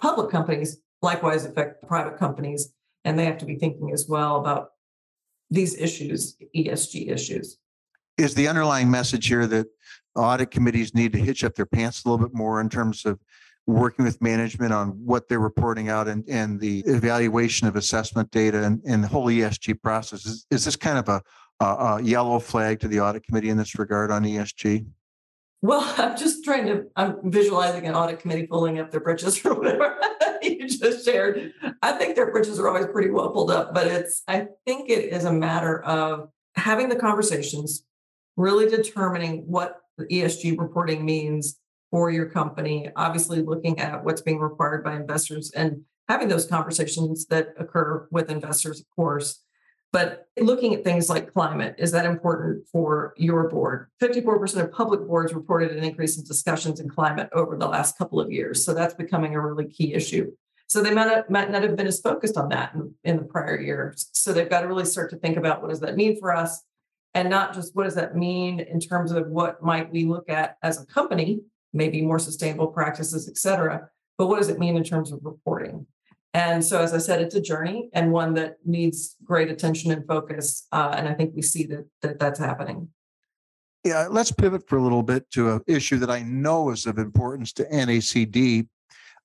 public 0.00 0.30
companies 0.30 0.78
likewise 1.02 1.44
affect 1.44 1.86
private 1.86 2.18
companies, 2.18 2.72
and 3.04 3.18
they 3.18 3.24
have 3.24 3.38
to 3.38 3.46
be 3.46 3.56
thinking 3.56 3.92
as 3.92 4.06
well 4.08 4.36
about 4.36 4.70
these 5.50 5.76
issues, 5.78 6.36
ESG 6.56 7.10
issues. 7.10 7.58
Is 8.16 8.34
the 8.34 8.48
underlying 8.48 8.90
message 8.90 9.26
here 9.26 9.46
that 9.46 9.66
audit 10.14 10.50
committees 10.50 10.94
need 10.94 11.12
to 11.12 11.18
hitch 11.18 11.42
up 11.42 11.54
their 11.54 11.66
pants 11.66 12.04
a 12.04 12.08
little 12.08 12.24
bit 12.24 12.34
more 12.34 12.60
in 12.60 12.68
terms 12.68 13.04
of 13.04 13.18
working 13.66 14.04
with 14.04 14.20
management 14.20 14.72
on 14.72 14.88
what 14.88 15.28
they're 15.28 15.40
reporting 15.40 15.88
out 15.88 16.06
and, 16.06 16.24
and 16.28 16.60
the 16.60 16.80
evaluation 16.80 17.66
of 17.66 17.76
assessment 17.76 18.30
data 18.30 18.62
and, 18.62 18.82
and 18.86 19.02
the 19.02 19.08
whole 19.08 19.26
ESG 19.26 19.80
process? 19.82 20.26
Is, 20.26 20.46
is 20.50 20.64
this 20.64 20.76
kind 20.76 20.98
of 20.98 21.08
a, 21.08 21.22
a, 21.60 21.66
a 21.66 22.02
yellow 22.02 22.38
flag 22.38 22.80
to 22.80 22.88
the 22.88 23.00
audit 23.00 23.24
committee 23.24 23.48
in 23.48 23.56
this 23.56 23.78
regard 23.78 24.10
on 24.10 24.22
ESG? 24.22 24.86
Well, 25.62 25.82
I'm 25.98 26.16
just 26.16 26.44
trying 26.44 26.66
to, 26.66 26.84
I'm 26.94 27.18
visualizing 27.24 27.86
an 27.86 27.94
audit 27.94 28.20
committee 28.20 28.46
pulling 28.46 28.78
up 28.78 28.90
their 28.90 29.00
britches 29.00 29.44
or 29.44 29.54
whatever 29.54 29.96
you 30.72 30.78
just 30.78 31.04
shared. 31.04 31.52
I 31.82 31.92
think 31.92 32.16
their 32.16 32.30
britches 32.30 32.58
are 32.58 32.68
always 32.68 32.86
pretty 32.86 33.10
well 33.10 33.30
pulled 33.30 33.50
up, 33.50 33.74
but 33.74 33.86
it's, 33.86 34.22
I 34.26 34.48
think 34.66 34.90
it 34.90 35.12
is 35.12 35.24
a 35.24 35.32
matter 35.32 35.82
of 35.84 36.30
having 36.56 36.88
the 36.88 36.96
conversations, 36.96 37.84
really 38.36 38.68
determining 38.68 39.42
what 39.46 39.80
the 39.98 40.06
ESG 40.06 40.58
reporting 40.58 41.04
means 41.04 41.58
for 41.90 42.10
your 42.10 42.26
company, 42.26 42.90
obviously 42.96 43.42
looking 43.42 43.78
at 43.78 44.04
what's 44.04 44.20
being 44.20 44.40
required 44.40 44.82
by 44.82 44.96
investors 44.96 45.52
and 45.54 45.82
having 46.08 46.28
those 46.28 46.46
conversations 46.46 47.26
that 47.26 47.54
occur 47.58 48.08
with 48.10 48.30
investors, 48.30 48.80
of 48.80 48.86
course. 48.94 49.40
But 49.92 50.26
looking 50.40 50.74
at 50.74 50.82
things 50.82 51.08
like 51.08 51.32
climate, 51.32 51.76
is 51.78 51.92
that 51.92 52.04
important 52.04 52.66
for 52.66 53.14
your 53.16 53.48
board? 53.48 53.90
54% 54.02 54.56
of 54.60 54.72
public 54.72 55.06
boards 55.06 55.32
reported 55.32 55.70
an 55.70 55.84
increase 55.84 56.18
in 56.18 56.24
discussions 56.24 56.80
in 56.80 56.88
climate 56.88 57.28
over 57.32 57.56
the 57.56 57.68
last 57.68 57.96
couple 57.96 58.18
of 58.18 58.32
years. 58.32 58.64
So 58.64 58.74
that's 58.74 58.94
becoming 58.94 59.36
a 59.36 59.40
really 59.40 59.66
key 59.66 59.94
issue. 59.94 60.32
So 60.66 60.82
they 60.82 60.92
might 60.92 61.06
not, 61.06 61.30
might 61.30 61.50
not 61.50 61.62
have 61.62 61.76
been 61.76 61.86
as 61.86 62.00
focused 62.00 62.36
on 62.36 62.48
that 62.48 62.74
in, 62.74 62.94
in 63.04 63.16
the 63.16 63.24
prior 63.24 63.60
years. 63.60 64.08
So 64.12 64.32
they've 64.32 64.48
got 64.48 64.62
to 64.62 64.68
really 64.68 64.86
start 64.86 65.10
to 65.10 65.16
think 65.16 65.36
about 65.36 65.62
what 65.62 65.70
does 65.70 65.80
that 65.80 65.96
mean 65.96 66.18
for 66.18 66.34
us? 66.34 66.62
And 67.14 67.30
not 67.30 67.54
just 67.54 67.76
what 67.76 67.84
does 67.84 67.94
that 67.94 68.16
mean 68.16 68.60
in 68.60 68.80
terms 68.80 69.12
of 69.12 69.28
what 69.28 69.62
might 69.62 69.92
we 69.92 70.04
look 70.04 70.28
at 70.28 70.56
as 70.62 70.82
a 70.82 70.86
company, 70.86 71.42
maybe 71.72 72.02
more 72.02 72.18
sustainable 72.18 72.66
practices, 72.68 73.28
et 73.28 73.36
cetera, 73.36 73.88
but 74.18 74.26
what 74.26 74.38
does 74.38 74.48
it 74.48 74.58
mean 74.58 74.76
in 74.76 74.84
terms 74.84 75.12
of 75.12 75.20
reporting? 75.22 75.86
And 76.32 76.64
so, 76.64 76.82
as 76.82 76.92
I 76.92 76.98
said, 76.98 77.20
it's 77.20 77.36
a 77.36 77.40
journey 77.40 77.90
and 77.92 78.10
one 78.10 78.34
that 78.34 78.56
needs 78.64 79.14
great 79.22 79.50
attention 79.50 79.92
and 79.92 80.04
focus. 80.04 80.66
Uh, 80.72 80.92
and 80.96 81.08
I 81.08 81.14
think 81.14 81.32
we 81.36 81.42
see 81.42 81.66
that, 81.66 81.86
that 82.02 82.18
that's 82.18 82.40
happening. 82.40 82.88
Yeah, 83.84 84.08
let's 84.10 84.32
pivot 84.32 84.66
for 84.66 84.76
a 84.78 84.82
little 84.82 85.04
bit 85.04 85.30
to 85.32 85.52
an 85.52 85.60
issue 85.68 85.98
that 85.98 86.10
I 86.10 86.22
know 86.22 86.70
is 86.70 86.86
of 86.86 86.98
importance 86.98 87.52
to 87.52 87.64
NACD. 87.66 88.66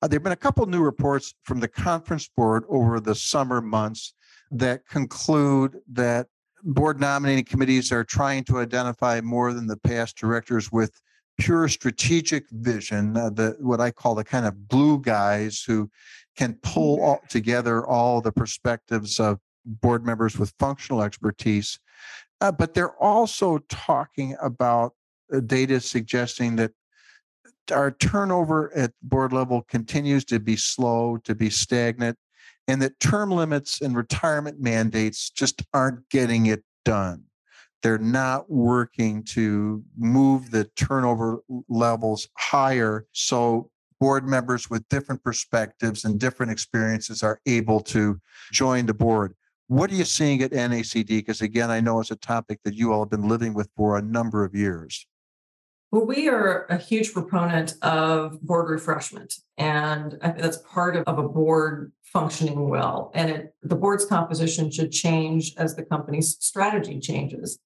Uh, 0.01 0.07
there 0.07 0.17
have 0.17 0.23
been 0.23 0.31
a 0.31 0.37
couple 0.37 0.65
new 0.65 0.81
reports 0.81 1.33
from 1.43 1.59
the 1.59 1.67
conference 1.67 2.29
board 2.35 2.63
over 2.69 2.99
the 2.99 3.15
summer 3.15 3.59
months 3.59 4.13
that 4.51 4.87
conclude 4.87 5.77
that 5.91 6.27
board 6.63 6.99
nominating 6.99 7.43
committees 7.43 7.91
are 7.91 8.03
trying 8.03 8.43
to 8.43 8.59
identify 8.59 9.19
more 9.21 9.53
than 9.53 9.67
the 9.67 9.77
past 9.77 10.17
directors 10.17 10.71
with 10.71 10.91
pure 11.37 11.67
strategic 11.67 12.49
vision, 12.51 13.15
uh, 13.15 13.29
the 13.29 13.55
what 13.59 13.79
I 13.79 13.91
call 13.91 14.15
the 14.15 14.23
kind 14.23 14.45
of 14.45 14.67
blue 14.67 14.99
guys 14.99 15.63
who 15.65 15.89
can 16.35 16.57
pull 16.63 17.01
all 17.01 17.21
together 17.29 17.85
all 17.85 18.21
the 18.21 18.31
perspectives 18.31 19.19
of 19.19 19.39
board 19.65 20.05
members 20.05 20.37
with 20.37 20.53
functional 20.59 21.01
expertise. 21.01 21.79
Uh, 22.41 22.51
but 22.51 22.73
they're 22.73 22.95
also 23.01 23.59
talking 23.69 24.35
about 24.41 24.93
uh, 25.33 25.39
data 25.41 25.79
suggesting 25.79 26.55
that 26.55 26.71
our 27.71 27.91
turnover 27.91 28.75
at 28.75 28.91
board 29.01 29.33
level 29.33 29.63
continues 29.63 30.25
to 30.25 30.39
be 30.39 30.55
slow, 30.55 31.17
to 31.23 31.35
be 31.35 31.49
stagnant, 31.49 32.17
and 32.67 32.81
that 32.81 32.99
term 32.99 33.31
limits 33.31 33.81
and 33.81 33.95
retirement 33.95 34.59
mandates 34.59 35.29
just 35.29 35.63
aren't 35.73 36.07
getting 36.09 36.45
it 36.47 36.63
done. 36.85 37.23
They're 37.81 37.97
not 37.97 38.49
working 38.49 39.23
to 39.25 39.83
move 39.97 40.51
the 40.51 40.65
turnover 40.75 41.39
levels 41.69 42.27
higher 42.37 43.07
so 43.13 43.71
board 43.99 44.27
members 44.27 44.69
with 44.69 44.87
different 44.89 45.23
perspectives 45.23 46.05
and 46.05 46.19
different 46.19 46.51
experiences 46.51 47.23
are 47.23 47.39
able 47.45 47.81
to 47.81 48.19
join 48.51 48.85
the 48.85 48.93
board. 48.93 49.33
What 49.67 49.91
are 49.91 49.95
you 49.95 50.05
seeing 50.05 50.41
at 50.41 50.51
NACD? 50.51 51.07
Because 51.07 51.41
again, 51.41 51.69
I 51.69 51.79
know 51.79 51.99
it's 51.99 52.11
a 52.11 52.15
topic 52.15 52.59
that 52.63 52.73
you 52.73 52.91
all 52.91 53.01
have 53.01 53.09
been 53.09 53.27
living 53.27 53.53
with 53.53 53.69
for 53.75 53.97
a 53.97 54.01
number 54.01 54.43
of 54.43 54.55
years. 54.55 55.05
Well, 55.91 56.05
we 56.05 56.29
are 56.29 56.67
a 56.69 56.77
huge 56.77 57.13
proponent 57.13 57.73
of 57.81 58.39
board 58.41 58.69
refreshment, 58.69 59.33
and 59.57 60.19
I 60.21 60.29
think 60.29 60.43
that's 60.43 60.57
part 60.57 60.95
of, 60.95 61.03
of 61.05 61.17
a 61.17 61.27
board 61.27 61.91
functioning 62.03 62.69
well. 62.69 63.11
And 63.15 63.31
it, 63.31 63.55
the 63.63 63.75
board's 63.75 64.05
composition 64.05 64.69
should 64.69 64.91
change 64.91 65.55
as 65.57 65.75
the 65.75 65.83
company's 65.83 66.37
strategy 66.39 66.99
changes. 66.99 67.57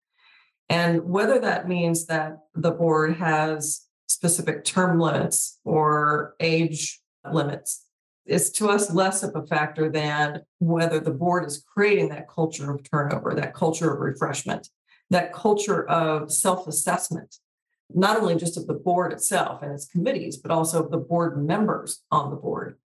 And 0.69 1.03
whether 1.03 1.37
that 1.39 1.67
means 1.67 2.05
that 2.05 2.37
the 2.55 2.71
board 2.71 3.17
has 3.17 3.87
specific 4.07 4.63
term 4.63 5.01
limits 5.01 5.59
or 5.65 6.35
age 6.39 7.01
limits 7.29 7.85
is 8.25 8.51
to 8.53 8.69
us 8.69 8.93
less 8.93 9.21
of 9.23 9.35
a 9.35 9.45
factor 9.45 9.89
than 9.89 10.43
whether 10.59 11.01
the 11.01 11.11
board 11.11 11.45
is 11.45 11.61
creating 11.73 12.07
that 12.09 12.29
culture 12.29 12.71
of 12.71 12.89
turnover, 12.89 13.33
that 13.35 13.53
culture 13.53 13.93
of 13.93 13.99
refreshment, 13.99 14.69
that 15.09 15.33
culture 15.33 15.85
of 15.89 16.31
self 16.31 16.67
assessment, 16.67 17.35
not 17.95 18.19
only 18.19 18.35
just 18.35 18.57
of 18.57 18.67
the 18.67 18.73
board 18.73 19.13
itself 19.13 19.61
and 19.61 19.71
its 19.71 19.85
committees, 19.85 20.37
but 20.37 20.51
also 20.51 20.83
of 20.83 20.91
the 20.91 20.97
board 20.97 21.45
members 21.45 22.03
on 22.11 22.29
the 22.29 22.35
board 22.35 22.77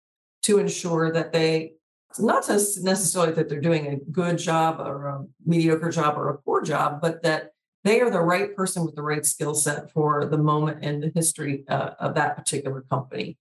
to 0.43 0.59
ensure 0.59 1.13
that 1.13 1.33
they, 1.33 1.73
not 2.19 2.49
necessarily 2.49 3.33
that 3.33 3.49
they're 3.49 3.61
doing 3.61 3.87
a 3.87 4.11
good 4.11 4.39
job 4.39 4.81
or 4.81 5.07
a 5.07 5.25
mediocre 5.45 5.91
job 5.91 6.17
or 6.17 6.31
a 6.31 6.39
poor 6.39 6.63
job, 6.63 7.01
but 7.01 7.23
that 7.23 7.51
they 7.85 8.01
are 8.01 8.11
the 8.11 8.21
right 8.21 8.55
person 8.57 8.85
with 8.85 8.95
the 8.95 9.03
right 9.03 9.25
skill 9.25 9.55
set 9.55 9.91
for 9.93 10.27
the 10.27 10.39
moment 10.39 10.85
and 10.85 11.03
the 11.03 11.13
history 11.15 11.65
uh, 11.69 11.91
of 12.01 12.15
that 12.15 12.37
particular 12.37 12.83
company. 12.91 13.39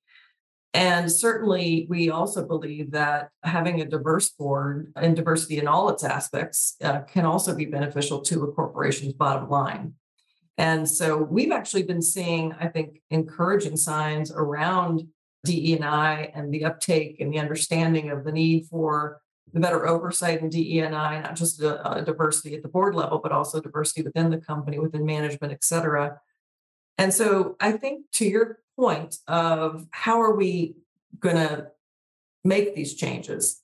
And 0.74 1.12
certainly, 1.12 1.88
we 1.90 2.12
also 2.12 2.46
believe 2.46 2.92
that 2.92 3.30
having 3.42 3.82
a 3.82 3.86
diverse 3.86 4.30
board 4.30 4.92
and 4.96 5.16
diversity 5.16 5.58
in 5.58 5.68
all 5.68 5.90
its 5.90 6.04
aspects 6.04 6.76
uh, 6.84 7.02
can 7.02 7.26
also 7.26 7.56
be 7.56 7.66
beneficial 7.66 8.22
to 8.22 8.44
a 8.44 8.52
corporation's 8.52 9.14
bottom 9.14 9.50
line. 9.50 9.94
And 10.58 10.90
so, 10.90 11.18
we've 11.18 11.52
actually 11.52 11.84
been 11.84 12.02
seeing, 12.02 12.54
I 12.60 12.68
think, 12.68 13.02
encouraging 13.10 13.78
signs 13.78 14.32
around 14.32 15.08
DE&I 15.46 16.32
and 16.34 16.54
the 16.54 16.66
uptake 16.66 17.20
and 17.20 17.32
the 17.32 17.40
understanding 17.40 18.10
of 18.10 18.24
the 18.24 18.32
need 18.32 18.66
for 18.66 19.22
the 19.54 19.60
better 19.60 19.88
oversight 19.88 20.42
in 20.42 20.50
DE&I, 20.50 21.22
not 21.22 21.36
just 21.36 21.62
a, 21.62 21.80
a 21.88 22.00
uh, 22.00 22.02
diversity 22.02 22.56
at 22.56 22.64
the 22.64 22.68
board 22.68 22.96
level, 22.96 23.20
but 23.20 23.32
also 23.32 23.62
diversity 23.62 24.02
within 24.02 24.30
the 24.30 24.38
company, 24.38 24.78
within 24.78 25.06
management, 25.06 25.54
et 25.54 25.64
cetera. 25.64 26.20
And 26.98 27.14
so 27.14 27.56
I 27.60 27.72
think 27.74 28.06
to 28.14 28.26
your 28.26 28.60
point 28.76 29.18
of 29.28 29.88
how 29.92 30.22
are 30.22 30.36
we 30.36 30.76
going 31.20 31.36
to 31.36 31.68
make 32.44 32.76
these 32.76 32.96
changes? 32.96 33.62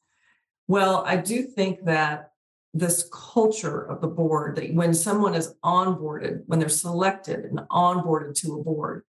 Well, 0.68 1.04
I 1.06 1.18
do 1.18 1.44
think 1.44 1.86
that 1.86 2.32
this 2.74 3.10
culture 3.12 3.82
of 3.82 4.02
the 4.02 4.08
board 4.08 4.56
that 4.56 4.74
when 4.74 4.94
someone 4.94 5.36
is 5.36 5.54
onboarded, 5.64 6.42
when 6.48 6.60
they're 6.60 6.70
selected 6.70 7.46
and 7.46 7.60
onboarded 7.72 8.34
to 8.36 8.56
a 8.56 8.64
board, 8.64 9.04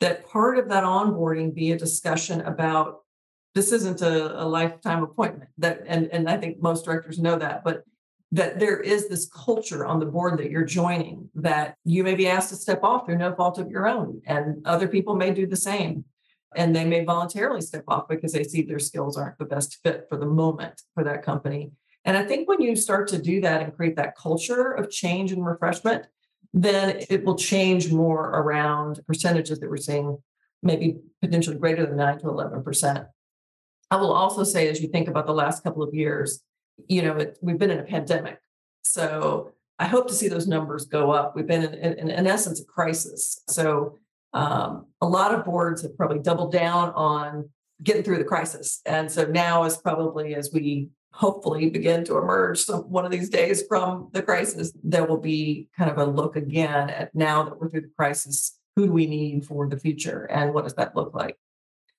that 0.00 0.28
part 0.28 0.58
of 0.58 0.68
that 0.68 0.84
onboarding 0.84 1.54
be 1.54 1.72
a 1.72 1.78
discussion 1.78 2.40
about 2.42 3.00
this 3.54 3.72
isn't 3.72 4.00
a, 4.02 4.42
a, 4.42 4.46
lifetime 4.46 5.02
appointment 5.02 5.50
that 5.58 5.82
and, 5.86 6.08
and 6.10 6.28
i 6.28 6.38
think 6.38 6.60
most 6.62 6.86
directors 6.86 7.18
know 7.18 7.36
that 7.36 7.62
but 7.62 7.84
that 8.32 8.58
there 8.58 8.80
is 8.80 9.08
this 9.08 9.28
culture 9.28 9.84
on 9.84 10.00
the 10.00 10.06
board 10.06 10.38
that 10.38 10.50
you're 10.50 10.64
joining 10.64 11.28
that 11.34 11.76
you 11.84 12.02
may 12.02 12.14
be 12.14 12.26
asked 12.26 12.48
to 12.48 12.56
step 12.56 12.82
off 12.82 13.04
through 13.04 13.18
no 13.18 13.34
fault 13.34 13.58
of 13.58 13.70
your 13.70 13.86
own, 13.86 14.22
and 14.26 14.66
other 14.66 14.88
people 14.88 15.14
may 15.14 15.32
do 15.32 15.46
the 15.46 15.54
same. 15.54 16.04
And 16.54 16.74
they 16.74 16.84
may 16.84 17.04
voluntarily 17.04 17.62
step 17.62 17.84
off 17.88 18.08
because 18.08 18.32
they 18.32 18.44
see 18.44 18.62
their 18.62 18.78
skills 18.78 19.16
aren't 19.16 19.38
the 19.38 19.44
best 19.44 19.78
fit 19.82 20.06
for 20.08 20.18
the 20.18 20.26
moment 20.26 20.82
for 20.94 21.04
that 21.04 21.22
company. 21.22 21.70
And 22.04 22.16
I 22.16 22.24
think 22.24 22.48
when 22.48 22.60
you 22.60 22.74
start 22.74 23.08
to 23.08 23.20
do 23.20 23.40
that 23.42 23.62
and 23.62 23.74
create 23.74 23.96
that 23.96 24.16
culture 24.16 24.72
of 24.72 24.90
change 24.90 25.32
and 25.32 25.44
refreshment, 25.44 26.06
then 26.52 27.04
it 27.08 27.24
will 27.24 27.36
change 27.36 27.92
more 27.92 28.30
around 28.30 29.00
percentages 29.06 29.60
that 29.60 29.70
we're 29.70 29.76
seeing, 29.76 30.18
maybe 30.62 30.98
potentially 31.20 31.56
greater 31.56 31.86
than 31.86 31.96
9 31.96 32.18
to 32.18 32.26
11%. 32.26 33.06
I 33.90 33.96
will 33.96 34.12
also 34.12 34.42
say, 34.42 34.68
as 34.68 34.80
you 34.80 34.88
think 34.88 35.08
about 35.08 35.26
the 35.26 35.34
last 35.34 35.62
couple 35.62 35.82
of 35.82 35.94
years, 35.94 36.42
you 36.88 37.02
know, 37.02 37.16
it, 37.16 37.38
we've 37.40 37.58
been 37.58 37.70
in 37.70 37.78
a 37.78 37.84
pandemic. 37.84 38.38
So 38.82 39.52
I 39.78 39.86
hope 39.86 40.08
to 40.08 40.14
see 40.14 40.28
those 40.28 40.46
numbers 40.46 40.86
go 40.86 41.12
up. 41.12 41.36
We've 41.36 41.46
been 41.46 41.62
in, 41.62 41.98
in, 41.98 42.10
in 42.10 42.26
essence 42.26 42.60
a 42.60 42.64
crisis. 42.64 43.42
So 43.48 43.98
um, 44.32 44.86
a 45.00 45.06
lot 45.06 45.34
of 45.34 45.44
boards 45.44 45.82
have 45.82 45.96
probably 45.96 46.18
doubled 46.18 46.52
down 46.52 46.90
on 46.94 47.50
getting 47.82 48.02
through 48.02 48.18
the 48.18 48.24
crisis. 48.24 48.80
And 48.86 49.10
so 49.10 49.24
now 49.24 49.64
is 49.64 49.76
probably 49.76 50.34
as 50.34 50.50
we 50.52 50.88
hopefully 51.12 51.68
begin 51.70 52.04
to 52.04 52.18
emerge 52.18 52.60
some 52.60 52.82
one 52.82 53.04
of 53.04 53.10
these 53.10 53.28
days 53.28 53.62
from 53.68 54.08
the 54.12 54.22
crisis, 54.22 54.72
there 54.82 55.04
will 55.04 55.18
be 55.18 55.68
kind 55.76 55.90
of 55.90 55.98
a 55.98 56.04
look 56.04 56.36
again 56.36 56.90
at 56.90 57.14
now 57.14 57.42
that 57.42 57.60
we're 57.60 57.68
through 57.68 57.82
the 57.82 57.92
crisis, 57.96 58.58
who 58.76 58.86
do 58.86 58.92
we 58.92 59.06
need 59.06 59.44
for 59.44 59.68
the 59.68 59.78
future 59.78 60.24
and 60.24 60.54
what 60.54 60.64
does 60.64 60.74
that 60.74 60.96
look 60.96 61.14
like? 61.14 61.36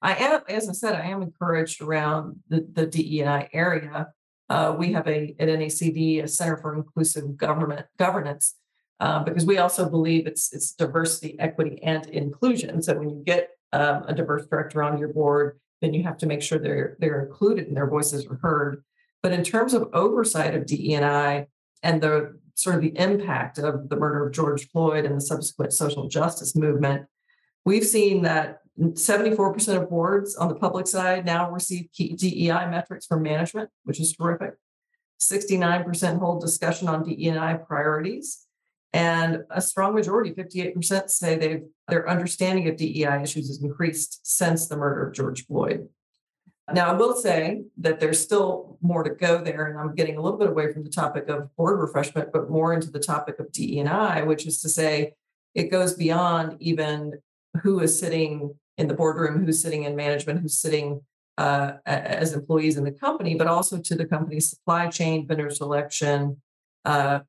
I 0.01 0.15
am, 0.15 0.41
as 0.49 0.67
I 0.67 0.73
said, 0.73 0.95
I 0.95 1.05
am 1.05 1.21
encouraged 1.21 1.81
around 1.81 2.39
the, 2.49 2.67
the 2.73 2.85
DEI 2.85 3.49
area. 3.53 4.09
Uh, 4.49 4.75
we 4.77 4.91
have 4.91 5.07
a 5.07 5.33
at 5.39 5.47
NACD 5.47 6.23
a 6.23 6.27
Center 6.27 6.57
for 6.57 6.75
Inclusive 6.75 7.37
Government 7.37 7.85
Governance 7.97 8.55
uh, 8.99 9.23
because 9.23 9.45
we 9.45 9.57
also 9.59 9.89
believe 9.89 10.27
it's 10.27 10.53
it's 10.53 10.73
diversity, 10.73 11.39
equity, 11.39 11.81
and 11.83 12.05
inclusion. 12.07 12.81
So 12.81 12.97
when 12.97 13.09
you 13.09 13.23
get 13.25 13.51
um, 13.71 14.03
a 14.07 14.13
diverse 14.13 14.45
director 14.47 14.83
on 14.83 14.97
your 14.97 15.07
board, 15.07 15.59
then 15.81 15.93
you 15.93 16.03
have 16.03 16.17
to 16.17 16.25
make 16.25 16.41
sure 16.41 16.59
they're 16.59 16.97
they're 16.99 17.21
included 17.21 17.67
and 17.67 17.77
their 17.77 17.87
voices 17.87 18.25
are 18.25 18.39
heard. 18.41 18.83
But 19.23 19.31
in 19.31 19.43
terms 19.43 19.73
of 19.73 19.89
oversight 19.93 20.53
of 20.53 20.65
DEI 20.65 21.47
and 21.81 22.01
the 22.01 22.37
sort 22.55 22.75
of 22.75 22.81
the 22.81 22.95
impact 22.99 23.57
of 23.57 23.89
the 23.89 23.95
murder 23.95 24.27
of 24.27 24.33
George 24.33 24.69
Floyd 24.69 25.05
and 25.05 25.15
the 25.15 25.21
subsequent 25.21 25.73
social 25.73 26.07
justice 26.07 26.55
movement, 26.55 27.07
we've 27.65 27.85
seen 27.85 28.21
that 28.23 28.59
74% 28.79 29.81
of 29.81 29.89
boards 29.89 30.35
on 30.35 30.49
the 30.49 30.55
public 30.55 30.87
side 30.87 31.25
now 31.25 31.49
receive 31.49 31.89
DEI 31.93 32.67
metrics 32.69 33.05
from 33.05 33.23
management, 33.23 33.69
which 33.85 33.99
is 33.99 34.13
terrific. 34.13 34.55
69% 35.21 36.19
hold 36.19 36.41
discussion 36.41 36.87
on 36.89 37.03
DEI 37.03 37.59
priorities. 37.65 38.45
And 38.91 39.43
a 39.49 39.61
strong 39.61 39.95
majority, 39.95 40.31
58%, 40.31 41.09
say 41.09 41.37
they've 41.37 41.63
their 41.87 42.07
understanding 42.07 42.67
of 42.69 42.77
DEI 42.77 43.21
issues 43.23 43.47
has 43.47 43.61
increased 43.61 44.19
since 44.25 44.67
the 44.67 44.77
murder 44.77 45.07
of 45.07 45.13
George 45.13 45.45
Floyd. 45.45 45.87
Now, 46.71 46.89
I 46.89 46.93
will 46.93 47.15
say 47.15 47.63
that 47.77 47.99
there's 47.99 48.21
still 48.21 48.77
more 48.81 49.03
to 49.03 49.09
go 49.09 49.43
there, 49.43 49.65
and 49.65 49.77
I'm 49.77 49.95
getting 49.95 50.15
a 50.15 50.21
little 50.21 50.39
bit 50.39 50.49
away 50.49 50.71
from 50.71 50.83
the 50.83 50.89
topic 50.89 51.27
of 51.27 51.53
board 51.57 51.79
refreshment, 51.79 52.29
but 52.31 52.49
more 52.49 52.73
into 52.73 52.89
the 52.89 52.99
topic 52.99 53.39
of 53.39 53.51
DEI, 53.51 54.23
which 54.23 54.47
is 54.47 54.61
to 54.61 54.69
say 54.69 55.13
it 55.55 55.69
goes 55.69 55.93
beyond 55.93 56.55
even 56.61 57.19
who 57.61 57.81
is 57.81 57.99
sitting 57.99 58.55
in 58.77 58.87
the 58.87 58.93
boardroom, 58.93 59.45
who's 59.45 59.61
sitting 59.61 59.83
in 59.83 59.95
management, 59.95 60.39
who's 60.39 60.57
sitting 60.57 61.01
uh, 61.37 61.73
as 61.85 62.33
employees 62.33 62.77
in 62.77 62.85
the 62.85 62.91
company, 62.91 63.35
but 63.35 63.47
also 63.47 63.79
to 63.79 63.95
the 63.95 64.05
company's 64.05 64.49
supply 64.49 64.87
chain, 64.87 65.27
vendor 65.27 65.49
selection, 65.49 66.41
uh, 66.85 67.19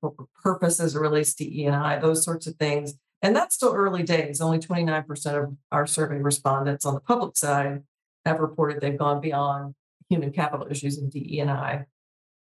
purpose 0.42 0.78
as 0.78 0.94
it 0.94 1.00
relates 1.00 1.34
to 1.34 1.44
E&I, 1.44 1.98
those 1.98 2.22
sorts 2.22 2.46
of 2.46 2.54
things. 2.56 2.94
And 3.20 3.34
that's 3.34 3.54
still 3.54 3.72
early 3.72 4.02
days. 4.02 4.40
Only 4.40 4.58
29% 4.58 5.42
of 5.42 5.56
our 5.72 5.86
survey 5.86 6.18
respondents 6.18 6.84
on 6.84 6.94
the 6.94 7.00
public 7.00 7.36
side 7.36 7.82
have 8.24 8.40
reported 8.40 8.80
they've 8.80 8.98
gone 8.98 9.20
beyond 9.20 9.74
human 10.08 10.32
capital 10.32 10.66
issues 10.70 10.98
in 10.98 11.08
DE&I. 11.08 11.84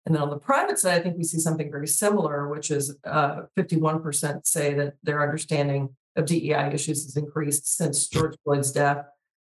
And 0.04 0.14
then 0.14 0.22
on 0.22 0.30
the 0.30 0.38
private 0.38 0.78
side, 0.78 1.00
I 1.00 1.02
think 1.02 1.16
we 1.16 1.24
see 1.24 1.38
something 1.38 1.70
very 1.70 1.86
similar, 1.86 2.48
which 2.48 2.70
is 2.70 2.96
uh, 3.04 3.42
51% 3.56 4.46
say 4.46 4.74
that 4.74 4.94
their 5.02 5.22
understanding 5.22 5.90
of 6.16 6.26
DEI 6.26 6.72
issues 6.72 7.04
has 7.04 7.16
increased 7.16 7.76
since 7.76 8.08
George 8.08 8.36
Floyd's 8.44 8.72
death. 8.72 9.04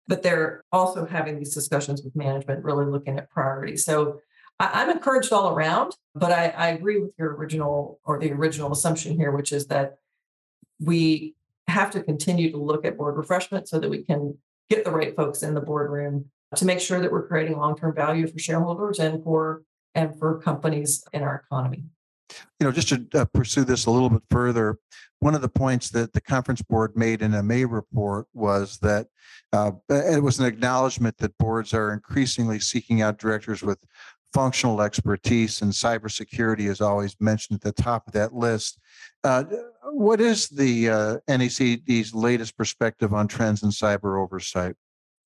But 0.08 0.22
they're 0.22 0.64
also 0.72 1.06
having 1.06 1.38
these 1.38 1.54
discussions 1.54 2.02
with 2.02 2.16
management, 2.16 2.64
really 2.64 2.86
looking 2.86 3.18
at 3.18 3.30
priorities. 3.30 3.84
So 3.84 4.20
I, 4.58 4.82
am 4.82 4.90
encouraged 4.90 5.32
all 5.32 5.54
around, 5.54 5.96
but 6.14 6.32
I, 6.32 6.48
I 6.48 6.68
agree 6.68 7.00
with 7.00 7.12
your 7.18 7.36
original 7.36 8.00
or 8.04 8.18
the 8.18 8.32
original 8.32 8.72
assumption 8.72 9.16
here, 9.16 9.30
which 9.30 9.52
is 9.52 9.68
that 9.68 9.98
we 10.80 11.36
have 11.68 11.92
to 11.92 12.02
continue 12.02 12.50
to 12.50 12.58
look 12.58 12.84
at 12.84 12.98
board 12.98 13.16
refreshment 13.16 13.68
so 13.68 13.78
that 13.78 13.88
we 13.88 14.02
can 14.02 14.36
get 14.74 14.84
the 14.84 14.90
right 14.90 15.14
folks 15.14 15.42
in 15.42 15.54
the 15.54 15.60
boardroom 15.60 16.26
to 16.56 16.64
make 16.64 16.80
sure 16.80 17.00
that 17.00 17.10
we're 17.10 17.26
creating 17.26 17.56
long-term 17.56 17.94
value 17.94 18.26
for 18.26 18.38
shareholders 18.38 18.98
and 18.98 19.22
for 19.22 19.62
and 19.94 20.18
for 20.18 20.40
companies 20.40 21.04
in 21.12 21.22
our 21.22 21.44
economy. 21.46 21.84
You 22.58 22.66
know, 22.66 22.72
just 22.72 22.88
to 22.88 23.06
uh, 23.14 23.24
pursue 23.26 23.64
this 23.64 23.84
a 23.84 23.90
little 23.90 24.08
bit 24.08 24.22
further, 24.30 24.78
one 25.18 25.34
of 25.34 25.42
the 25.42 25.50
points 25.50 25.90
that 25.90 26.14
the 26.14 26.20
conference 26.20 26.62
board 26.62 26.96
made 26.96 27.20
in 27.20 27.34
a 27.34 27.42
May 27.42 27.66
report 27.66 28.26
was 28.32 28.78
that 28.78 29.08
uh, 29.52 29.72
it 29.90 30.22
was 30.22 30.38
an 30.38 30.46
acknowledgement 30.46 31.18
that 31.18 31.36
boards 31.36 31.74
are 31.74 31.92
increasingly 31.92 32.58
seeking 32.58 33.02
out 33.02 33.18
directors 33.18 33.62
with 33.62 33.84
functional 34.32 34.80
expertise, 34.80 35.62
and 35.62 35.72
cybersecurity 35.72 36.70
is 36.70 36.80
always 36.80 37.16
mentioned 37.20 37.56
at 37.56 37.62
the 37.62 37.82
top 37.82 38.06
of 38.06 38.12
that 38.14 38.34
list. 38.34 38.78
Uh, 39.24 39.44
what 39.92 40.20
is 40.20 40.48
the 40.48 40.88
uh, 40.88 41.16
latest 42.14 42.56
perspective 42.56 43.12
on 43.12 43.28
trends 43.28 43.62
in 43.62 43.70
cyber 43.70 44.22
oversight? 44.22 44.74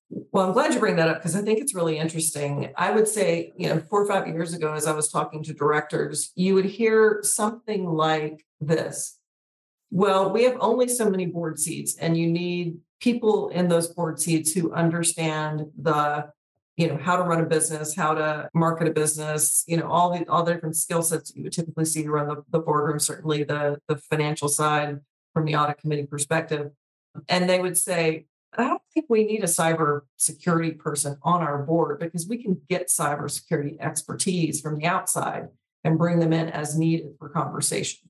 Well, 0.09 0.47
I'm 0.47 0.53
glad 0.53 0.73
you 0.73 0.79
bring 0.79 0.95
that 0.97 1.09
up 1.09 1.17
because 1.17 1.35
I 1.35 1.41
think 1.41 1.59
it's 1.59 1.75
really 1.75 1.97
interesting. 1.97 2.71
I 2.77 2.91
would 2.91 3.07
say, 3.07 3.51
you 3.57 3.67
know, 3.67 3.79
four 3.89 4.03
or 4.03 4.07
five 4.07 4.27
years 4.27 4.53
ago, 4.53 4.73
as 4.73 4.87
I 4.87 4.93
was 4.93 5.09
talking 5.09 5.43
to 5.43 5.53
directors, 5.53 6.31
you 6.35 6.55
would 6.55 6.65
hear 6.65 7.19
something 7.23 7.85
like 7.85 8.45
this 8.61 9.19
Well, 9.91 10.31
we 10.31 10.43
have 10.43 10.57
only 10.59 10.87
so 10.87 11.09
many 11.09 11.25
board 11.25 11.59
seats, 11.59 11.97
and 11.97 12.17
you 12.17 12.27
need 12.27 12.77
people 13.01 13.49
in 13.49 13.67
those 13.67 13.87
board 13.87 14.19
seats 14.19 14.53
who 14.53 14.73
understand 14.73 15.65
the 15.77 16.29
you 16.77 16.87
know 16.87 16.97
how 16.97 17.17
to 17.17 17.23
run 17.23 17.41
a 17.41 17.45
business 17.45 17.95
how 17.95 18.13
to 18.13 18.49
market 18.53 18.87
a 18.87 18.91
business 18.91 19.63
you 19.67 19.75
know 19.75 19.87
all 19.87 20.11
the 20.11 20.25
all 20.29 20.43
the 20.43 20.53
different 20.53 20.75
skill 20.75 21.01
sets 21.01 21.33
you 21.35 21.43
would 21.43 21.51
typically 21.51 21.85
see 21.85 22.07
around 22.07 22.27
the, 22.27 22.43
the 22.51 22.59
boardroom 22.59 22.99
certainly 22.99 23.43
the 23.43 23.79
the 23.87 23.97
financial 23.97 24.47
side 24.47 24.99
from 25.33 25.45
the 25.45 25.55
audit 25.55 25.77
committee 25.79 26.05
perspective 26.05 26.71
and 27.27 27.49
they 27.49 27.59
would 27.59 27.77
say 27.77 28.25
I 28.57 28.63
don't 28.63 28.81
think 28.93 29.07
we 29.09 29.25
need 29.25 29.43
a 29.43 29.47
cyber 29.47 30.01
security 30.15 30.71
person 30.71 31.17
on 31.21 31.41
our 31.41 31.63
board 31.63 31.99
because 31.99 32.27
we 32.27 32.41
can 32.41 32.61
get 32.69 32.87
cybersecurity 32.87 33.79
expertise 33.79 34.61
from 34.61 34.79
the 34.79 34.85
outside 34.85 35.49
and 35.83 35.97
bring 35.97 36.19
them 36.19 36.33
in 36.33 36.49
as 36.49 36.77
needed 36.77 37.13
for 37.19 37.29
conversation. 37.29 38.09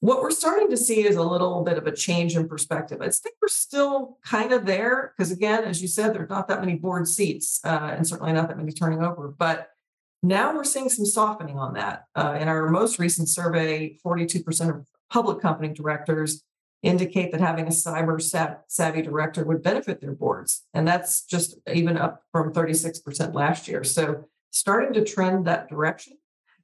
What 0.00 0.22
we're 0.22 0.30
starting 0.30 0.70
to 0.70 0.78
see 0.78 1.06
is 1.06 1.16
a 1.16 1.22
little 1.22 1.62
bit 1.62 1.76
of 1.76 1.86
a 1.86 1.92
change 1.92 2.34
in 2.34 2.48
perspective. 2.48 3.02
I 3.02 3.10
think 3.10 3.36
we're 3.40 3.48
still 3.48 4.16
kind 4.24 4.50
of 4.50 4.64
there 4.64 5.12
because, 5.16 5.30
again, 5.30 5.64
as 5.64 5.82
you 5.82 5.88
said, 5.88 6.14
there's 6.14 6.30
not 6.30 6.48
that 6.48 6.60
many 6.60 6.76
board 6.76 7.06
seats 7.06 7.60
uh, 7.64 7.94
and 7.94 8.06
certainly 8.06 8.32
not 8.32 8.48
that 8.48 8.56
many 8.56 8.72
turning 8.72 9.02
over. 9.02 9.28
But 9.28 9.68
now 10.22 10.54
we're 10.54 10.64
seeing 10.64 10.88
some 10.88 11.04
softening 11.04 11.58
on 11.58 11.74
that. 11.74 12.04
Uh, 12.14 12.38
in 12.40 12.48
our 12.48 12.68
most 12.70 12.98
recent 12.98 13.28
survey, 13.28 13.98
42% 14.04 14.70
of 14.70 14.86
public 15.10 15.40
company 15.40 15.68
directors 15.68 16.44
indicate 16.82 17.30
that 17.32 17.40
having 17.42 17.66
a 17.66 17.70
cyber 17.70 18.62
savvy 18.68 19.02
director 19.02 19.44
would 19.44 19.62
benefit 19.62 20.00
their 20.00 20.12
boards. 20.12 20.62
And 20.72 20.88
that's 20.88 21.24
just 21.26 21.58
even 21.70 21.98
up 21.98 22.22
from 22.32 22.54
36% 22.54 23.34
last 23.34 23.68
year. 23.68 23.84
So 23.84 24.24
starting 24.50 24.94
to 24.94 25.04
trend 25.04 25.46
that 25.46 25.68
direction. 25.68 26.14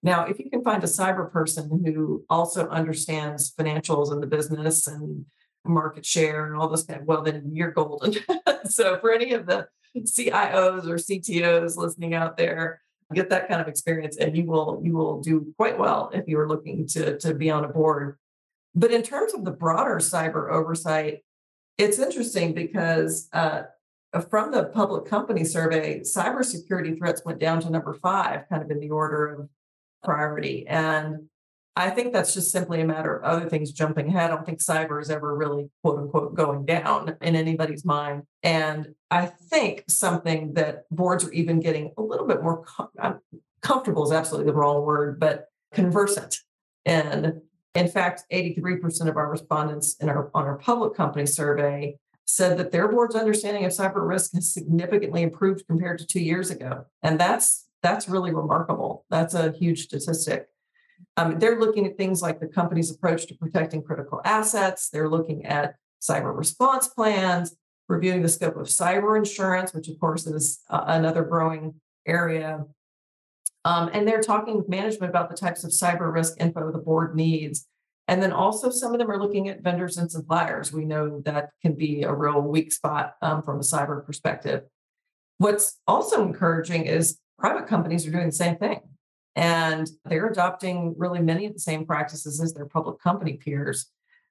Now, 0.07 0.25
if 0.25 0.39
you 0.39 0.49
can 0.49 0.63
find 0.63 0.83
a 0.83 0.87
cyber 0.87 1.31
person 1.31 1.83
who 1.85 2.25
also 2.31 2.69
understands 2.69 3.53
financials 3.53 4.13
and 4.13 4.23
the 4.23 4.27
business 4.27 4.87
and 4.87 5.27
market 5.65 6.07
share 6.07 6.47
and 6.47 6.57
all 6.57 6.69
this 6.69 6.85
kind 6.85 7.01
of, 7.01 7.07
well, 7.07 7.23
then 7.23 7.51
you're 7.53 7.73
golden. 7.73 8.15
so 8.65 8.99
for 9.01 9.13
any 9.13 9.33
of 9.33 9.47
the 9.47 9.67
CIOs 9.99 10.87
or 10.87 10.97
CTOs 10.97 11.77
listening 11.77 12.15
out 12.15 12.37
there, 12.37 12.81
get 13.15 13.31
that 13.31 13.49
kind 13.49 13.61
of 13.61 13.69
experience 13.69 14.17
and 14.17 14.37
you 14.37 14.45
will 14.45 14.81
you 14.83 14.93
will 14.93 15.21
do 15.21 15.55
quite 15.57 15.79
well 15.79 16.11
if 16.13 16.25
you 16.27 16.37
are 16.41 16.49
looking 16.49 16.89
to 16.89 17.17
to 17.19 17.35
be 17.35 17.49
on 17.49 17.65
a 17.65 17.69
board 17.69 18.19
but 18.77 18.93
in 18.93 19.03
terms 19.03 19.33
of 19.33 19.45
the 19.45 19.51
broader 19.51 19.97
cyber 19.97 20.53
oversight, 20.53 21.25
it's 21.79 21.99
interesting 21.99 22.53
because 22.53 23.29
uh, 23.33 23.63
from 24.29 24.53
the 24.53 24.65
public 24.65 25.07
company 25.07 25.45
survey, 25.45 26.01
cybersecurity 26.01 26.97
threats 26.99 27.23
went 27.25 27.41
down 27.41 27.61
to 27.63 27.71
number 27.71 27.95
five, 27.95 28.47
kind 28.51 28.63
of 28.63 28.71
in 28.71 28.79
the 28.79 28.91
order 28.91 29.29
of 29.29 29.49
priority. 30.07 30.67
And 30.67 31.29
I 31.79 31.91
think 31.91 32.15
that's 32.15 32.33
just 32.33 32.51
simply 32.51 32.81
a 32.81 32.87
matter 32.87 33.15
of 33.15 33.23
other 33.23 33.51
things 33.51 33.71
jumping 33.71 34.09
ahead. 34.09 34.31
I 34.31 34.35
don't 34.35 34.47
think 34.47 34.61
cyber 34.61 35.01
is 35.01 35.11
ever 35.11 35.37
really, 35.37 35.69
quote 35.83 35.99
unquote, 35.99 36.35
going 36.35 36.65
down 36.65 37.17
in 37.21 37.37
anybody's 37.37 37.85
mind. 37.85 38.23
And 38.43 38.95
I 39.11 39.27
think 39.27 39.85
something 39.87 40.55
that 40.55 40.85
boards 40.91 41.23
are 41.25 41.33
even 41.33 41.61
getting 41.61 41.93
a 41.99 42.03
little 42.03 42.27
bit 42.27 42.43
more 42.43 42.65
com- 42.65 42.89
uh, 42.99 43.13
comfortable 43.61 44.05
is 44.05 44.13
absolutely 44.13 44.51
the 44.51 44.57
wrong 44.57 44.87
word, 44.87 45.21
but 45.21 45.49
conversant. 45.75 46.39
And 46.87 47.43
in 47.75 47.89
fact, 47.89 48.25
83% 48.33 49.07
of 49.09 49.19
our 49.19 49.29
respondents 49.29 49.97
in 50.01 50.09
our, 50.09 50.31
on 50.33 50.47
our 50.47 50.57
public 50.57 50.95
company 50.95 51.27
survey 51.27 51.99
said 52.25 52.57
that 52.57 52.73
their 52.73 52.89
board's 52.89 53.15
understanding 53.15 53.67
of 53.67 53.73
cyber 53.73 54.09
risk 54.09 54.33
has 54.33 54.53
significantly 54.53 55.23
improved 55.23 55.67
compared 55.69 55.99
to 55.99 56.07
two 56.07 56.23
years 56.23 56.51
ago. 56.51 56.87
And 57.03 57.21
that's 57.21 57.66
that's 57.83 58.09
really 58.09 58.33
remarkable. 58.33 59.05
That's 59.11 59.35
a 59.35 59.53
huge 59.53 59.85
statistic. 59.85 60.49
Um, 61.17 61.39
they're 61.39 61.61
looking 61.61 61.87
at 61.87 61.97
things 61.97 62.23
like 62.23 62.41
the 62.41 62.47
company's 62.47 62.91
approach 62.91 63.27
to 63.27 63.35
protecting 63.35 63.83
critical 63.83 64.21
assets. 64.25 64.89
They're 64.89 65.09
looking 65.09 65.45
at 65.45 65.77
cyber 66.01 66.37
response 66.37 66.89
plans, 66.89 67.55
reviewing 67.89 68.23
the 68.23 68.29
scope 68.29 68.57
of 68.57 68.67
cyber 68.67 69.17
insurance, 69.17 69.73
which 69.73 69.89
of 69.89 69.99
course 69.99 70.27
is 70.27 70.61
uh, 70.71 70.85
another 70.87 71.23
growing 71.23 71.75
area. 72.07 72.65
Um, 73.65 73.91
and 73.93 74.07
they're 74.07 74.23
talking 74.23 74.57
with 74.57 74.69
management 74.69 75.11
about 75.11 75.29
the 75.29 75.37
types 75.37 75.65
of 75.65 75.71
cyber 75.71 76.13
risk 76.13 76.41
info 76.41 76.71
the 76.71 76.79
board 76.79 77.17
needs. 77.17 77.67
And 78.09 78.23
then 78.23 78.33
also, 78.33 78.71
some 78.71 78.93
of 78.93 79.01
them 79.01 79.11
are 79.11 79.21
looking 79.21 79.49
at 79.49 79.63
vendors 79.63 79.97
and 79.97 80.11
suppliers. 80.11 80.73
We 80.73 80.85
know 80.85 81.21
that 81.25 81.51
can 81.61 81.75
be 81.75 82.05
a 82.05 82.13
real 82.13 82.41
weak 82.41 82.73
spot 82.73 83.15
um, 83.21 83.43
from 83.43 83.57
a 83.57 83.63
cyber 83.63 84.05
perspective. 84.07 84.63
What's 85.39 85.81
also 85.89 86.23
encouraging 86.23 86.85
is 86.85 87.19
private 87.39 87.67
companies 87.67 88.07
are 88.07 88.11
doing 88.11 88.27
the 88.27 88.33
same 88.33 88.57
thing. 88.57 88.81
And 89.35 89.89
they're 90.05 90.29
adopting 90.29 90.95
really 90.97 91.21
many 91.21 91.45
of 91.47 91.53
the 91.53 91.61
same 91.61 91.85
practices 91.85 92.41
as 92.41 92.55
their 92.55 92.65
public 92.67 92.99
company 93.01 93.35
peers. 93.35 93.87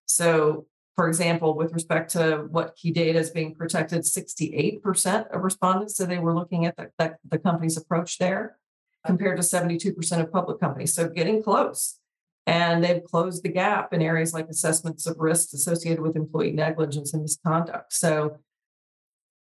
So, 0.08 0.66
for 0.96 1.08
example, 1.08 1.56
with 1.56 1.74
respect 1.74 2.12
to 2.12 2.48
what 2.50 2.76
key 2.76 2.92
data 2.92 3.20
is 3.20 3.30
being 3.30 3.54
protected, 3.54 4.02
68% 4.02 5.28
of 5.28 5.44
respondents 5.44 5.96
said 5.96 6.10
they 6.10 6.18
were 6.18 6.34
looking 6.34 6.66
at 6.66 6.76
the, 6.76 6.90
the, 6.98 7.16
the 7.30 7.38
company's 7.38 7.78
approach 7.78 8.18
there, 8.18 8.58
compared 9.06 9.38
to 9.38 9.44
72% 9.44 10.20
of 10.20 10.32
public 10.32 10.60
companies. 10.60 10.94
So, 10.96 11.08
getting 11.08 11.44
close. 11.44 12.00
And 12.48 12.84
they've 12.84 13.04
closed 13.04 13.44
the 13.44 13.50
gap 13.50 13.94
in 13.94 14.02
areas 14.02 14.34
like 14.34 14.48
assessments 14.50 15.08
of 15.08 15.18
risks 15.20 15.54
associated 15.54 16.02
with 16.02 16.16
employee 16.16 16.52
negligence 16.52 17.14
and 17.14 17.24
misconduct. 17.24 17.94
So, 17.94 18.38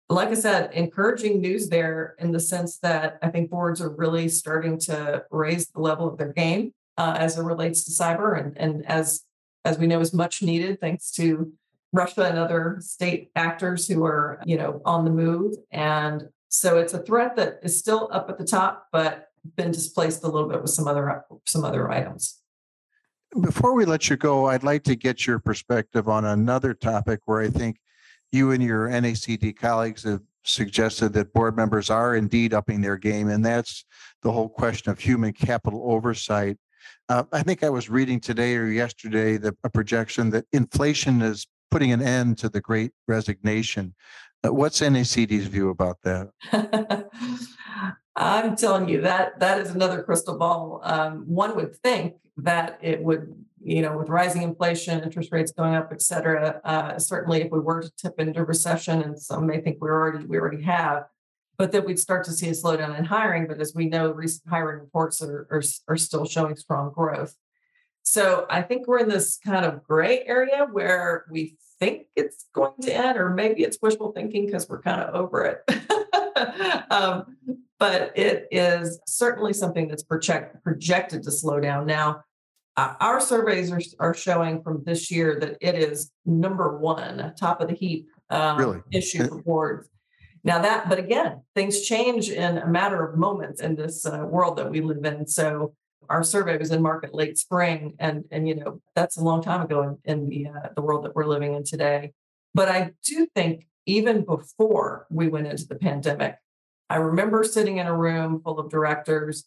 like 0.10 0.30
I 0.30 0.34
said, 0.34 0.72
encouraging 0.74 1.42
news 1.42 1.70
there 1.70 2.16
in 2.20 2.32
the 2.32 2.40
sense 2.40 2.78
that 2.80 3.20
I 3.22 3.30
think 3.30 3.50
boards 3.50 3.82
are 3.82 3.90
really 3.90 4.30
starting 4.30 4.78
to 4.82 5.26
raise 5.32 5.68
the 5.68 5.80
level 5.80 6.08
of 6.08 6.18
their 6.18 6.34
game 6.34 6.74
uh, 6.98 7.16
as 7.18 7.38
it 7.38 7.44
relates 7.44 7.84
to 7.86 7.92
cyber, 7.92 8.40
and 8.40 8.58
and 8.58 8.86
as 8.86 9.26
as 9.66 9.78
we 9.78 9.88
know 9.88 10.00
is 10.00 10.14
much 10.14 10.42
needed 10.42 10.80
thanks 10.82 11.12
to 11.12 11.54
Russia 11.94 12.24
and 12.24 12.38
other 12.38 12.78
state 12.82 13.32
actors 13.36 13.88
who 13.88 14.04
are 14.04 14.42
you 14.46 14.58
know 14.58 14.82
on 14.86 15.06
the 15.06 15.12
move, 15.12 15.56
and 15.72 16.30
so 16.50 16.78
it's 16.78 16.94
a 16.94 17.00
threat 17.00 17.36
that 17.38 17.60
is 17.64 17.80
still 17.80 18.10
up 18.12 18.30
at 18.30 18.38
the 18.38 18.46
top, 18.46 18.88
but 18.92 19.30
been 19.56 19.72
displaced 19.72 20.24
a 20.24 20.28
little 20.28 20.48
bit 20.48 20.62
with 20.62 20.72
some 20.72 20.88
other 20.88 21.26
some 21.46 21.66
other 21.66 21.90
items. 21.92 22.40
Before 23.42 23.74
we 23.74 23.86
let 23.86 24.10
you 24.10 24.18
go, 24.18 24.46
I'd 24.46 24.64
like 24.64 24.84
to 24.84 24.96
get 24.96 25.26
your 25.26 25.40
perspective 25.40 26.08
on 26.08 26.26
another 26.26 26.76
topic 26.76 27.22
where 27.26 27.42
I 27.42 27.50
think 27.50 27.78
you 28.34 28.52
and 28.52 28.62
your 28.62 28.90
NACD 28.90 29.56
colleagues 29.56 30.04
have 30.04 30.22
suggested 30.44 31.14
that 31.14 31.34
board 31.34 31.56
members 31.56 31.90
are 31.90 32.16
indeed 32.16 32.54
upping 32.54 32.82
their 32.82 32.98
game, 32.98 33.30
and 33.30 33.46
that's 33.46 33.86
the 34.24 34.32
whole 34.32 34.50
question 34.50 34.92
of 34.92 35.00
human 35.00 35.32
capital 35.32 35.84
oversight. 35.86 36.58
Uh, 37.08 37.24
I 37.32 37.44
think 37.44 37.64
I 37.64 37.70
was 37.70 37.90
reading 37.90 38.20
today 38.20 38.56
or 38.56 38.68
yesterday 38.68 39.38
the, 39.38 39.56
a 39.64 39.70
projection 39.70 40.32
that 40.32 40.46
inflation 40.52 41.22
is 41.22 41.48
putting 41.72 41.92
an 41.92 42.02
end 42.02 42.38
to 42.40 42.50
the 42.50 42.62
great 42.62 42.92
resignation. 43.08 43.94
Uh, 44.46 44.54
what's 44.54 44.82
NACD's 44.82 45.48
view 45.48 45.70
about 45.70 45.98
that? 46.04 46.30
I'm 48.16 48.56
telling 48.56 48.90
you 48.90 49.02
that 49.02 49.40
that 49.40 49.60
is 49.60 49.72
another 49.72 50.04
crystal 50.04 50.38
ball. 50.38 50.82
Um, 50.84 51.24
one 51.28 51.56
would 51.56 51.76
think 51.78 52.16
that 52.38 52.80
it 52.82 53.02
would 53.02 53.34
you 53.64 53.82
know, 53.82 53.98
with 53.98 54.10
rising 54.10 54.42
inflation, 54.42 55.04
interest 55.04 55.32
rates 55.32 55.52
going 55.52 55.76
up, 55.76 55.90
et 55.92 56.02
cetera, 56.02 56.60
uh, 56.64 57.00
certainly 57.00 57.42
if 57.42 57.52
we 57.52 57.60
were 57.60 57.82
to 57.82 57.92
tip 57.98 58.20
into 58.20 58.44
recession, 58.44 59.02
and 59.02 59.20
some 59.20 59.48
may 59.48 59.62
think 59.62 59.78
we 59.82 59.90
already 59.90 60.26
we 60.26 60.38
already 60.38 60.62
have, 60.64 61.06
but 61.58 61.72
that 61.72 61.86
we'd 61.86 62.00
start 62.00 62.26
to 62.26 62.32
see 62.32 62.50
a 62.50 62.52
slowdown 62.52 62.98
in 62.98 63.06
hiring. 63.06 63.48
But 63.48 63.60
as 63.62 63.74
we 63.74 63.86
know, 63.86 64.12
recent 64.12 64.50
hiring 64.50 64.82
reports 64.82 65.22
are, 65.22 65.48
are, 65.50 65.64
are 65.88 65.98
still 65.98 66.26
showing 66.26 66.56
strong 66.56 66.92
growth. 66.92 67.36
So 68.04 68.46
I 68.50 68.62
think 68.62 68.86
we're 68.86 69.00
in 69.00 69.10
this 69.10 69.40
kind 69.44 69.66
of 69.66 69.84
gray 69.84 70.24
area 70.26 70.68
where 70.70 71.26
we 71.32 71.56
think 71.80 72.08
it's 72.16 72.46
going 72.54 72.74
to 72.82 72.94
end, 72.94 73.18
or 73.18 73.30
maybe 73.30 73.64
it's 73.64 73.78
wishful 73.82 74.12
thinking 74.12 74.46
because 74.46 74.68
we're 74.68 74.82
kind 74.82 75.02
of 75.02 75.16
over 75.16 75.46
it. 75.46 76.92
um, 76.92 77.38
but 77.80 78.18
it 78.18 78.48
is 78.52 79.00
certainly 79.08 79.54
something 79.54 79.88
that's 79.88 80.04
project, 80.04 80.64
projected 80.64 81.24
to 81.24 81.32
slow 81.32 81.60
down. 81.60 81.86
Now, 81.86 82.24
our 82.78 83.22
surveys 83.22 83.72
are, 83.72 83.82
are 84.00 84.14
showing 84.14 84.64
from 84.64 84.84
this 84.86 85.12
year 85.12 85.40
that 85.40 85.58
it 85.62 85.76
is 85.76 86.12
number 86.26 86.78
one, 86.78 87.34
top 87.40 87.62
of 87.62 87.68
the 87.68 87.76
heap 87.76 88.08
um, 88.30 88.58
really? 88.58 88.82
issue 88.92 89.28
for 89.28 89.42
boards. 89.42 89.90
Now 90.44 90.62
that, 90.62 90.90
but 90.90 91.00
again, 91.00 91.42
things 91.56 91.82
change 91.82 92.30
in 92.30 92.58
a 92.58 92.68
matter 92.68 93.06
of 93.06 93.18
moments 93.18 93.62
in 93.62 93.76
this 93.76 94.06
uh, 94.06 94.26
world 94.28 94.58
that 94.58 94.70
we 94.70 94.82
live 94.82 95.06
in. 95.06 95.26
So 95.28 95.74
our 96.10 96.24
survey 96.24 96.58
was 96.58 96.72
in 96.72 96.82
market 96.82 97.14
late 97.14 97.38
spring, 97.38 97.94
and 97.98 98.26
and 98.30 98.48
you 98.48 98.56
know 98.56 98.82
that's 98.94 99.16
a 99.16 99.24
long 99.24 99.42
time 99.42 99.62
ago 99.62 99.84
in, 99.84 99.98
in 100.04 100.30
the 100.30 100.48
uh, 100.48 100.70
the 100.76 100.82
world 100.82 101.06
that 101.06 101.16
we're 101.16 101.28
living 101.28 101.54
in 101.54 101.64
today. 101.64 102.12
But 102.54 102.68
I 102.68 102.92
do 103.06 103.26
think 103.34 103.68
even 103.86 104.26
before 104.26 105.08
we 105.10 105.30
went 105.30 105.48
into 105.48 105.66
the 105.66 105.76
pandemic, 105.76 106.36
I 106.90 106.98
remember 106.98 107.44
sitting 107.46 107.78
in 107.78 107.88
a 107.88 107.96
room 107.96 108.42
full 108.44 108.60
of 108.60 108.70
directors. 108.70 109.46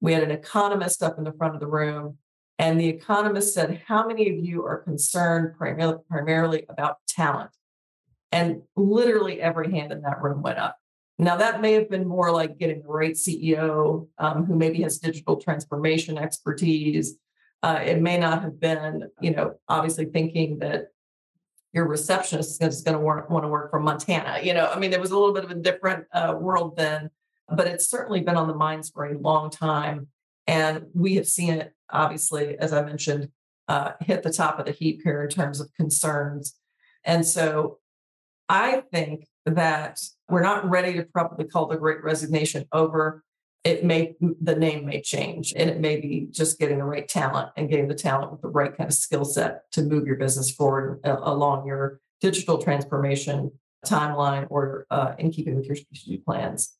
We 0.00 0.14
had 0.14 0.22
an 0.22 0.30
economist 0.30 1.02
up 1.02 1.18
in 1.18 1.24
the 1.24 1.32
front 1.32 1.54
of 1.54 1.60
the 1.60 1.66
room 1.66 2.16
and 2.58 2.80
the 2.80 2.88
economist 2.88 3.54
said, 3.54 3.82
How 3.86 4.06
many 4.06 4.28
of 4.30 4.44
you 4.44 4.64
are 4.64 4.78
concerned 4.78 5.56
primarily, 5.56 5.98
primarily 6.08 6.66
about 6.68 6.96
talent? 7.06 7.50
And 8.32 8.62
literally 8.76 9.40
every 9.40 9.70
hand 9.70 9.92
in 9.92 10.02
that 10.02 10.20
room 10.20 10.42
went 10.42 10.58
up. 10.58 10.76
Now, 11.18 11.36
that 11.36 11.60
may 11.60 11.72
have 11.72 11.90
been 11.90 12.06
more 12.06 12.30
like 12.30 12.58
getting 12.58 12.82
the 12.82 12.88
right 12.88 13.14
CEO 13.14 14.08
um, 14.18 14.44
who 14.44 14.54
maybe 14.54 14.82
has 14.82 14.98
digital 14.98 15.36
transformation 15.36 16.16
expertise. 16.16 17.16
Uh, 17.62 17.80
it 17.84 18.00
may 18.00 18.18
not 18.18 18.42
have 18.42 18.60
been, 18.60 19.08
you 19.20 19.32
know, 19.32 19.54
obviously 19.68 20.04
thinking 20.04 20.60
that 20.60 20.88
your 21.72 21.88
receptionist 21.88 22.62
is 22.62 22.82
going 22.82 22.96
to 22.96 23.02
want 23.02 23.44
to 23.44 23.48
work 23.48 23.70
from 23.70 23.84
Montana. 23.84 24.40
You 24.42 24.54
know, 24.54 24.70
I 24.70 24.78
mean, 24.78 24.90
there 24.90 25.00
was 25.00 25.10
a 25.10 25.18
little 25.18 25.34
bit 25.34 25.44
of 25.44 25.50
a 25.50 25.54
different 25.54 26.04
uh, 26.12 26.34
world 26.38 26.76
then, 26.76 27.10
but 27.48 27.66
it's 27.66 27.88
certainly 27.88 28.20
been 28.20 28.36
on 28.36 28.46
the 28.46 28.54
minds 28.54 28.90
for 28.90 29.06
a 29.06 29.18
long 29.18 29.50
time. 29.50 30.08
And 30.48 30.86
we 30.94 31.14
have 31.16 31.28
seen 31.28 31.52
it, 31.52 31.74
obviously, 31.90 32.58
as 32.58 32.72
I 32.72 32.82
mentioned, 32.82 33.28
uh, 33.68 33.92
hit 34.00 34.22
the 34.22 34.32
top 34.32 34.58
of 34.58 34.64
the 34.64 34.72
heap 34.72 35.02
here 35.04 35.22
in 35.22 35.28
terms 35.28 35.60
of 35.60 35.72
concerns. 35.74 36.54
And 37.04 37.24
so 37.24 37.78
I 38.48 38.82
think 38.90 39.26
that 39.44 40.00
we're 40.28 40.42
not 40.42 40.68
ready 40.68 40.94
to 40.94 41.02
probably 41.02 41.44
call 41.44 41.66
the 41.66 41.76
great 41.76 42.02
resignation 42.02 42.64
over. 42.72 43.22
It 43.62 43.84
may, 43.84 44.14
the 44.40 44.56
name 44.56 44.86
may 44.86 45.02
change 45.02 45.52
and 45.54 45.68
it 45.68 45.80
may 45.80 46.00
be 46.00 46.28
just 46.30 46.58
getting 46.58 46.78
the 46.78 46.84
right 46.84 47.06
talent 47.06 47.50
and 47.58 47.68
getting 47.68 47.88
the 47.88 47.94
talent 47.94 48.32
with 48.32 48.40
the 48.40 48.48
right 48.48 48.74
kind 48.74 48.88
of 48.88 48.94
skill 48.94 49.26
set 49.26 49.70
to 49.72 49.82
move 49.82 50.06
your 50.06 50.16
business 50.16 50.50
forward 50.50 51.00
uh, 51.04 51.18
along 51.22 51.66
your 51.66 52.00
digital 52.22 52.56
transformation 52.56 53.50
timeline 53.84 54.46
or 54.48 54.86
uh, 54.90 55.12
in 55.18 55.30
keeping 55.30 55.56
with 55.56 55.66
your 55.66 55.76
strategic 55.76 56.24
plans. 56.24 56.78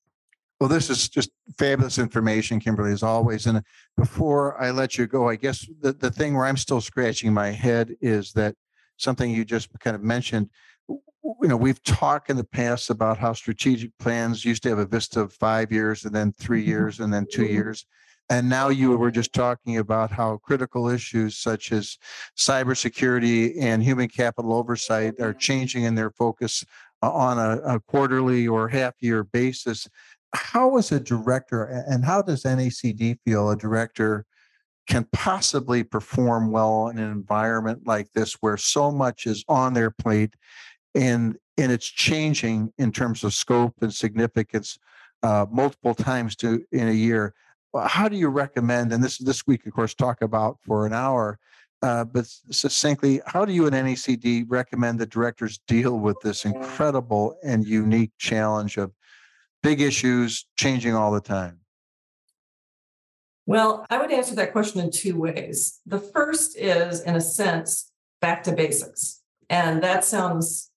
Well, 0.60 0.68
this 0.68 0.90
is 0.90 1.08
just 1.08 1.30
fabulous 1.56 1.98
information, 1.98 2.58
Kimberly, 2.58 2.92
as 2.92 3.04
always. 3.04 3.46
And 3.46 3.62
before 3.96 4.60
I 4.60 4.70
let 4.70 4.98
you 4.98 5.06
go, 5.06 5.28
I 5.28 5.36
guess 5.36 5.64
the, 5.80 5.92
the 5.92 6.10
thing 6.10 6.34
where 6.34 6.46
I'm 6.46 6.56
still 6.56 6.80
scratching 6.80 7.32
my 7.32 7.50
head 7.50 7.94
is 8.00 8.32
that 8.32 8.56
something 8.96 9.30
you 9.30 9.44
just 9.44 9.68
kind 9.78 9.94
of 9.94 10.02
mentioned. 10.02 10.50
You 10.88 11.48
know, 11.48 11.56
we've 11.56 11.82
talked 11.84 12.30
in 12.30 12.36
the 12.36 12.44
past 12.44 12.90
about 12.90 13.18
how 13.18 13.34
strategic 13.34 13.96
plans 13.98 14.44
used 14.44 14.64
to 14.64 14.70
have 14.70 14.78
a 14.78 14.86
vista 14.86 15.20
of 15.20 15.32
five 15.32 15.70
years 15.70 16.04
and 16.04 16.14
then 16.14 16.32
three 16.32 16.62
mm-hmm. 16.62 16.70
years 16.70 17.00
and 17.00 17.12
then 17.12 17.26
two 17.30 17.42
mm-hmm. 17.42 17.54
years. 17.54 17.86
And 18.30 18.48
now 18.48 18.68
you 18.68 18.96
were 18.96 19.10
just 19.10 19.32
talking 19.32 19.78
about 19.78 20.10
how 20.10 20.36
critical 20.38 20.88
issues 20.88 21.38
such 21.38 21.72
as 21.72 21.96
cybersecurity 22.36 23.54
and 23.60 23.82
human 23.82 24.08
capital 24.08 24.52
oversight 24.52 25.18
are 25.20 25.32
changing 25.32 25.84
in 25.84 25.94
their 25.94 26.10
focus 26.10 26.64
on 27.00 27.38
a, 27.38 27.76
a 27.76 27.80
quarterly 27.80 28.46
or 28.46 28.68
half 28.68 28.94
year 29.00 29.24
basis 29.24 29.88
how 30.34 30.76
is 30.76 30.92
a 30.92 31.00
director 31.00 31.64
and 31.64 32.04
how 32.04 32.22
does 32.22 32.42
NACD 32.42 33.18
feel 33.24 33.50
a 33.50 33.56
director 33.56 34.26
can 34.86 35.06
possibly 35.12 35.82
perform 35.82 36.50
well 36.50 36.88
in 36.88 36.98
an 36.98 37.10
environment 37.10 37.86
like 37.86 38.10
this 38.12 38.34
where 38.40 38.56
so 38.56 38.90
much 38.90 39.26
is 39.26 39.44
on 39.48 39.74
their 39.74 39.90
plate 39.90 40.34
and 40.94 41.36
and 41.58 41.72
it's 41.72 41.86
changing 41.86 42.72
in 42.78 42.92
terms 42.92 43.24
of 43.24 43.34
scope 43.34 43.74
and 43.80 43.92
significance 43.92 44.78
uh, 45.22 45.44
multiple 45.50 45.94
times 45.94 46.36
to 46.36 46.64
in 46.72 46.88
a 46.88 46.92
year? 46.92 47.34
How 47.86 48.08
do 48.08 48.16
you 48.16 48.28
recommend 48.28 48.92
and 48.92 49.04
this 49.04 49.18
this 49.18 49.46
week 49.46 49.66
of 49.66 49.72
course 49.72 49.94
talk 49.94 50.22
about 50.22 50.58
for 50.62 50.86
an 50.86 50.92
hour 50.92 51.38
uh, 51.82 52.04
but 52.04 52.26
succinctly 52.50 53.20
how 53.26 53.44
do 53.44 53.52
you 53.52 53.66
and 53.66 53.76
nacd 53.76 54.44
recommend 54.48 54.98
that 54.98 55.10
directors 55.10 55.60
deal 55.68 55.98
with 55.98 56.16
this 56.22 56.44
incredible 56.44 57.36
and 57.44 57.66
unique 57.66 58.10
challenge 58.18 58.78
of 58.78 58.90
big 59.62 59.80
issues 59.80 60.46
changing 60.56 60.94
all 60.94 61.12
the 61.12 61.20
time. 61.20 61.60
Well, 63.46 63.86
I 63.88 63.98
would 63.98 64.12
answer 64.12 64.34
that 64.34 64.52
question 64.52 64.80
in 64.80 64.90
two 64.90 65.18
ways. 65.18 65.80
The 65.86 65.98
first 65.98 66.58
is, 66.58 67.00
in 67.00 67.16
a 67.16 67.20
sense, 67.20 67.90
back 68.20 68.42
to 68.42 68.52
basics. 68.52 69.22
And 69.48 69.82
that 69.82 70.04
sounds 70.04 70.70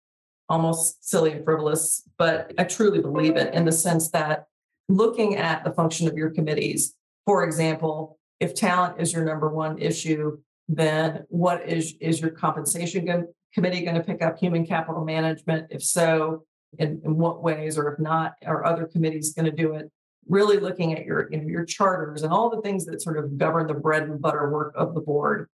almost 0.47 1.07
silly 1.07 1.33
and 1.33 1.43
frivolous, 1.43 2.03
but 2.17 2.53
I 2.57 2.63
truly 2.63 3.01
believe 3.01 3.35
it 3.35 3.53
in 3.53 3.65
the 3.65 3.71
sense 3.71 4.09
that 4.11 4.45
looking 4.87 5.35
at 5.35 5.63
the 5.63 5.71
function 5.71 6.07
of 6.07 6.17
your 6.17 6.29
committees, 6.29 6.93
for 7.25 7.43
example, 7.43 8.17
if 8.39 8.55
talent 8.55 9.01
is 9.01 9.13
your 9.13 9.23
number 9.23 9.49
one 9.49 9.77
issue, 9.77 10.37
then 10.67 11.25
what 11.27 11.67
is, 11.67 11.95
is 11.99 12.21
your 12.21 12.31
compensation 12.31 13.27
committee 13.53 13.81
going 13.83 13.95
to 13.95 14.03
pick 14.03 14.21
up 14.21 14.37
human 14.37 14.65
capital 14.65 15.03
management? 15.03 15.67
If 15.71 15.83
so, 15.83 16.45
in, 16.77 17.01
in 17.03 17.17
what 17.17 17.43
ways, 17.43 17.77
or 17.77 17.91
if 17.91 17.99
not, 17.99 18.33
are 18.45 18.65
other 18.65 18.85
committees 18.85 19.33
going 19.33 19.45
to 19.45 19.51
do 19.51 19.75
it? 19.75 19.91
Really 20.27 20.57
looking 20.57 20.93
at 20.93 21.05
your, 21.05 21.31
you 21.31 21.41
know, 21.41 21.47
your 21.47 21.65
charters 21.65 22.23
and 22.23 22.31
all 22.31 22.49
the 22.49 22.61
things 22.61 22.85
that 22.85 23.01
sort 23.01 23.17
of 23.17 23.37
govern 23.37 23.67
the 23.67 23.73
bread 23.73 24.03
and 24.03 24.21
butter 24.21 24.49
work 24.49 24.73
of 24.75 24.93
the 24.93 25.01
board. 25.01 25.49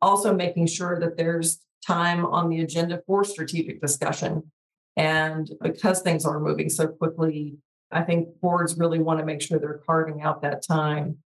Also 0.00 0.34
making 0.34 0.66
sure 0.66 0.98
that 0.98 1.16
there's 1.16 1.60
time 1.86 2.24
on 2.24 2.48
the 2.48 2.60
agenda 2.60 3.02
for 3.06 3.24
strategic 3.24 3.80
discussion. 3.80 4.50
And 4.96 5.50
because 5.60 6.00
things 6.00 6.24
are 6.24 6.38
moving 6.38 6.68
so 6.68 6.86
quickly, 6.86 7.56
I 7.90 8.02
think 8.02 8.28
boards 8.40 8.78
really 8.78 8.98
want 8.98 9.20
to 9.20 9.26
make 9.26 9.42
sure 9.42 9.58
they're 9.58 9.82
carving 9.86 10.22
out 10.22 10.42
that 10.42 10.64
time. 10.66 11.18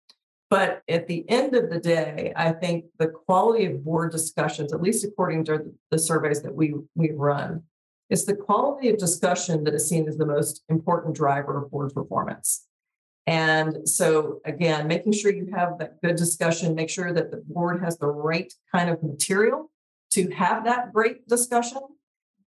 But 0.49 0.83
at 0.87 1.07
the 1.07 1.27
end 1.29 1.55
of 1.55 1.69
the 1.69 1.79
day, 1.79 2.31
I 2.35 2.51
think 2.51 2.85
the 2.99 3.07
quality 3.07 3.65
of 3.65 3.83
board 3.83 4.11
discussions, 4.11 4.73
at 4.73 4.81
least 4.81 5.03
according 5.03 5.45
to 5.45 5.73
the 5.91 5.99
surveys 5.99 6.41
that 6.43 6.53
we 6.53 6.75
we 6.95 7.11
run, 7.11 7.63
is 8.09 8.25
the 8.25 8.35
quality 8.35 8.89
of 8.89 8.97
discussion 8.97 9.63
that 9.63 9.73
is 9.73 9.87
seen 9.87 10.07
as 10.07 10.17
the 10.17 10.25
most 10.25 10.63
important 10.69 11.15
driver 11.15 11.57
of 11.57 11.71
board 11.71 11.93
performance. 11.93 12.67
And 13.27 13.89
so, 13.89 14.39
again, 14.45 14.87
making 14.87 15.13
sure 15.13 15.33
you 15.33 15.49
have 15.55 15.79
that 15.79 15.99
good 16.01 16.15
discussion, 16.15 16.75
make 16.75 16.91
sure 16.91 17.11
that 17.11 17.31
the 17.31 17.37
board 17.37 17.81
has 17.83 17.97
the 17.97 18.07
right 18.07 18.53
kind 18.71 18.89
of 18.89 19.01
material 19.01 19.71
to 20.11 20.29
have 20.29 20.65
that 20.65 20.93
great 20.93 21.27
discussion. 21.27 21.79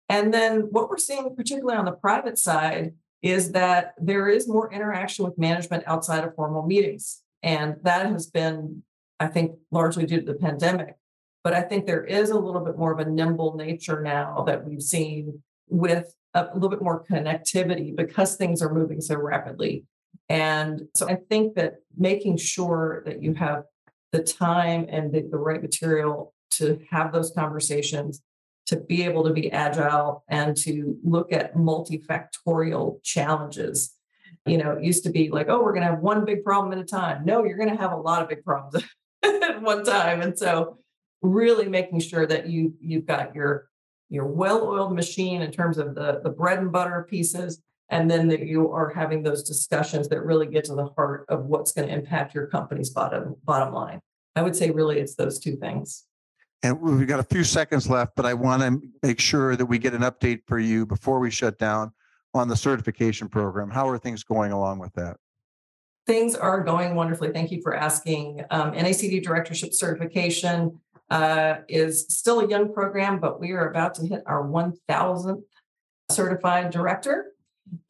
And 0.09 0.33
then, 0.33 0.68
what 0.71 0.88
we're 0.88 0.99
seeing, 0.99 1.35
particularly 1.35 1.77
on 1.77 1.85
the 1.85 1.92
private 1.92 2.38
side, 2.38 2.94
is 3.23 3.53
that 3.53 3.94
there 3.99 4.29
is 4.29 4.47
more 4.47 4.73
interaction 4.73 5.25
with 5.25 5.37
management 5.37 5.83
outside 5.87 6.23
of 6.23 6.37
formal 6.37 6.64
meetings. 6.64 7.23
And 7.42 7.77
that 7.83 8.07
has 8.07 8.29
been, 8.29 8.85
I 9.18 9.27
think, 9.27 9.57
largely 9.73 10.07
due 10.07 10.21
to 10.21 10.27
the 10.27 10.38
pandemic. 10.38 10.94
But 11.42 11.55
I 11.55 11.62
think 11.62 11.87
there 11.87 12.05
is 12.05 12.31
a 12.31 12.38
little 12.38 12.61
bit 12.61 12.79
more 12.79 12.92
of 12.92 12.99
a 13.01 13.11
nimble 13.11 13.57
nature 13.57 14.01
now 14.01 14.44
that 14.47 14.64
we've 14.64 14.83
seen 14.83 15.42
with 15.69 16.15
a 16.35 16.49
little 16.55 16.69
bit 16.69 16.83
more 16.83 17.05
connectivity 17.05 17.95
because 17.95 18.37
things 18.37 18.63
are 18.63 18.73
moving 18.73 19.01
so 19.01 19.17
rapidly. 19.17 19.85
And 20.29 20.83
so 20.95 21.09
I 21.09 21.17
think 21.17 21.55
that 21.55 21.77
making 21.97 22.37
sure 22.37 23.03
that 23.07 23.23
you 23.23 23.35
have 23.35 23.65
the 24.13 24.23
time 24.23 24.87
and 24.89 25.13
the, 25.13 25.23
the 25.23 25.39
right 25.39 25.63
material 25.63 26.35
to 26.53 26.81
have 26.91 27.13
those 27.13 27.31
conversations 27.31 28.23
to 28.67 28.77
be 28.77 29.03
able 29.05 29.25
to 29.25 29.33
be 29.33 29.51
agile 29.51 30.25
and 30.29 30.55
to 30.55 30.99
look 31.03 31.33
at 31.33 31.55
multifactorial 31.55 33.03
challenges. 33.03 33.95
You 34.45 34.59
know, 34.59 34.73
it 34.73 34.85
used 34.85 35.05
to 35.05 35.11
be 35.11 35.31
like, 35.31 35.49
oh, 35.49 35.63
we're 35.63 35.73
going 35.73 35.87
to 35.87 35.91
have 35.91 36.01
one 36.01 36.25
big 36.25 36.45
problem 36.45 36.73
at 36.73 36.79
a 36.79 36.85
time. 36.85 37.25
No, 37.25 37.45
you're 37.45 37.57
going 37.57 37.71
to 37.71 37.81
have 37.81 37.93
a 37.93 37.97
lot 37.97 38.23
of 38.23 38.29
big 38.29 38.45
problems 38.45 38.85
at 39.23 39.63
one 39.63 39.85
time. 39.85 40.21
And 40.21 40.39
so 40.39 40.79
really 41.23 41.69
making 41.69 42.01
sure 42.01 42.27
that 42.27 42.49
you 42.49 42.75
you've 42.81 43.07
got 43.07 43.35
your 43.35 43.69
your 44.09 44.27
well-oiled 44.27 44.94
machine 44.94 45.42
in 45.42 45.51
terms 45.51 45.79
of 45.79 45.94
the 45.94 46.21
the 46.23 46.31
bread 46.31 46.59
and 46.59 46.73
butter 46.73 47.07
pieces 47.09 47.61
and 47.90 48.11
then 48.11 48.29
that 48.29 48.40
you 48.40 48.71
are 48.71 48.90
having 48.90 49.23
those 49.23 49.42
discussions 49.42 50.09
that 50.09 50.23
really 50.23 50.47
get 50.47 50.64
to 50.64 50.75
the 50.75 50.87
heart 50.97 51.25
of 51.29 51.47
what's 51.47 51.73
going 51.73 51.88
to 51.88 51.94
impact 51.94 52.35
your 52.35 52.47
company's 52.47 52.90
bottom 52.90 53.37
bottom 53.44 53.73
line. 53.73 54.01
I 54.37 54.42
would 54.42 54.57
say 54.57 54.71
really 54.71 54.99
it's 54.99 55.14
those 55.14 55.38
two 55.38 55.57
things. 55.57 56.05
And 56.62 56.81
we've 56.81 57.07
got 57.07 57.21
a 57.21 57.25
few 57.25 57.44
seconds 57.44 57.88
left, 57.88 58.16
but 58.16 58.27
I 58.27 58.35
want 58.35 58.62
to 58.62 58.81
make 59.03 59.21
sure 59.21 59.55
that 59.55 59.66
we 59.66 59.79
get 59.79 59.94
an 59.94 60.03
update 60.03 60.40
for 60.47 60.59
you 60.59 60.87
before 60.87 61.21
we 61.21 61.31
shut 61.31 61.59
down 61.59 61.92
on 62.35 62.49
the 62.49 62.57
certification 62.57 63.29
program. 63.29 63.71
How 63.71 63.88
are 63.88 63.99
things 63.99 64.25
going 64.25 64.53
along 64.53 64.81
with 64.81 64.92
that? 64.94 65.16
Things 66.07 66.35
are 66.35 66.62
going 66.62 66.94
wonderfully. 66.94 67.33
Thank 67.33 67.53
you 67.53 67.61
for 67.62 67.77
asking. 67.77 68.42
Um, 68.51 68.73
NACD 68.73 69.23
directorship 69.23 69.73
certification 69.73 70.81
uh, 71.11 71.57
is 71.68 72.07
still 72.09 72.40
a 72.40 72.49
young 72.49 72.73
program, 72.73 73.18
but 73.18 73.40
we 73.40 73.53
are 73.53 73.71
about 73.71 73.94
to 73.94 74.07
hit 74.07 74.23
our 74.27 74.44
1000th 74.44 75.42
certified 76.11 76.71
director. 76.71 77.33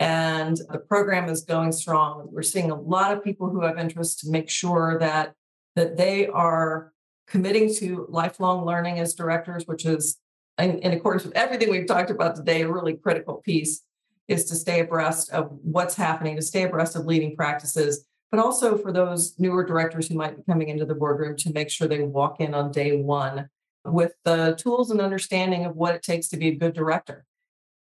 And 0.00 0.56
the 0.70 0.78
program 0.78 1.28
is 1.28 1.42
going 1.42 1.72
strong. 1.72 2.28
We're 2.32 2.42
seeing 2.42 2.70
a 2.70 2.80
lot 2.80 3.12
of 3.12 3.22
people 3.22 3.50
who 3.50 3.62
have 3.62 3.78
interest 3.78 4.20
to 4.20 4.30
make 4.30 4.50
sure 4.50 4.98
that 4.98 5.34
that 5.76 5.96
they 5.96 6.26
are 6.26 6.92
committing 7.28 7.72
to 7.72 8.06
lifelong 8.08 8.64
learning 8.64 8.98
as 8.98 9.14
directors, 9.14 9.64
which 9.66 9.84
is 9.84 10.18
in, 10.58 10.80
in 10.80 10.92
accordance 10.92 11.24
with 11.24 11.36
everything 11.36 11.70
we've 11.70 11.86
talked 11.86 12.10
about 12.10 12.34
today, 12.34 12.62
a 12.62 12.72
really 12.72 12.94
critical 12.94 13.36
piece 13.36 13.82
is 14.26 14.44
to 14.46 14.56
stay 14.56 14.80
abreast 14.80 15.30
of 15.30 15.56
what's 15.62 15.94
happening, 15.94 16.36
to 16.36 16.42
stay 16.42 16.64
abreast 16.64 16.96
of 16.96 17.06
leading 17.06 17.36
practices, 17.36 18.06
but 18.30 18.40
also 18.40 18.76
for 18.76 18.92
those 18.92 19.38
newer 19.38 19.64
directors 19.64 20.08
who 20.08 20.14
might 20.14 20.36
be 20.36 20.42
coming 20.42 20.68
into 20.68 20.84
the 20.84 20.94
boardroom 20.94 21.36
to 21.36 21.52
make 21.52 21.70
sure 21.70 21.88
they 21.88 22.02
walk 22.02 22.40
in 22.40 22.54
on 22.54 22.70
day 22.70 23.00
one 23.00 23.48
with 23.84 24.12
the 24.24 24.54
tools 24.58 24.90
and 24.90 25.00
understanding 25.00 25.64
of 25.64 25.76
what 25.76 25.94
it 25.94 26.02
takes 26.02 26.28
to 26.28 26.36
be 26.36 26.48
a 26.48 26.54
good 26.54 26.74
director. 26.74 27.24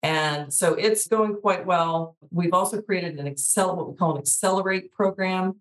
And 0.03 0.53
so 0.53 0.75
it's 0.75 1.09
going 1.09 1.37
quite 1.37 1.67
well. 1.67 2.17
We've 2.31 2.53
also 2.53 2.81
created 2.81 3.19
an 3.19 3.27
Excel, 3.27 3.75
what 3.75 3.89
we 3.89 3.97
call 3.97 4.13
an 4.13 4.19
Accelerate 4.19 4.93
program 4.93 5.57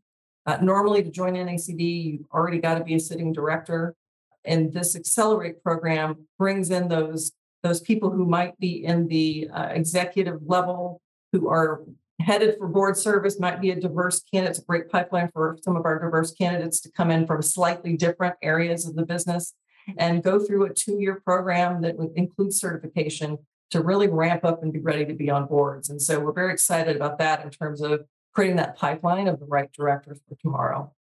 uh, 0.45 0.57
normally, 0.61 1.01
to 1.01 1.09
join 1.09 1.33
NACD, 1.33 2.03
you've 2.03 2.27
already 2.31 2.59
got 2.59 2.77
to 2.77 2.83
be 2.83 2.93
a 2.95 2.99
sitting 2.99 3.33
director. 3.33 3.95
And 4.43 4.71
this 4.71 4.95
Accelerate 4.95 5.63
program 5.63 6.27
brings 6.37 6.69
in 6.69 6.87
those, 6.87 7.31
those 7.63 7.81
people 7.81 8.11
who 8.11 8.25
might 8.25 8.57
be 8.59 8.85
in 8.85 9.07
the 9.07 9.49
uh, 9.51 9.69
executive 9.71 10.41
level, 10.45 11.01
who 11.31 11.49
are 11.49 11.81
headed 12.19 12.55
for 12.57 12.67
board 12.67 12.97
service, 12.97 13.39
might 13.39 13.61
be 13.61 13.71
a 13.71 13.79
diverse 13.79 14.21
candidate. 14.31 14.51
It's 14.51 14.59
a 14.59 14.65
great 14.65 14.89
pipeline 14.89 15.29
for 15.33 15.57
some 15.61 15.75
of 15.75 15.85
our 15.85 15.99
diverse 15.99 16.31
candidates 16.33 16.79
to 16.81 16.91
come 16.91 17.11
in 17.11 17.27
from 17.27 17.41
slightly 17.41 17.97
different 17.97 18.35
areas 18.41 18.87
of 18.87 18.95
the 18.95 19.05
business 19.05 19.53
and 19.97 20.23
go 20.23 20.39
through 20.39 20.65
a 20.65 20.73
two 20.73 20.99
year 20.99 21.21
program 21.23 21.81
that 21.81 21.97
would 21.97 22.11
include 22.15 22.53
certification 22.53 23.37
to 23.71 23.81
really 23.81 24.07
ramp 24.07 24.45
up 24.45 24.63
and 24.63 24.71
be 24.71 24.79
ready 24.79 25.05
to 25.05 25.13
be 25.13 25.29
on 25.29 25.47
boards. 25.47 25.89
And 25.89 26.01
so 26.01 26.19
we're 26.19 26.33
very 26.33 26.53
excited 26.53 26.95
about 26.95 27.17
that 27.19 27.43
in 27.43 27.49
terms 27.49 27.81
of 27.81 28.05
creating 28.33 28.57
that 28.57 28.77
pipeline 28.77 29.27
of 29.27 29.39
the 29.39 29.45
right 29.45 29.71
directors 29.73 30.19
for 30.27 30.35
tomorrow. 30.35 30.91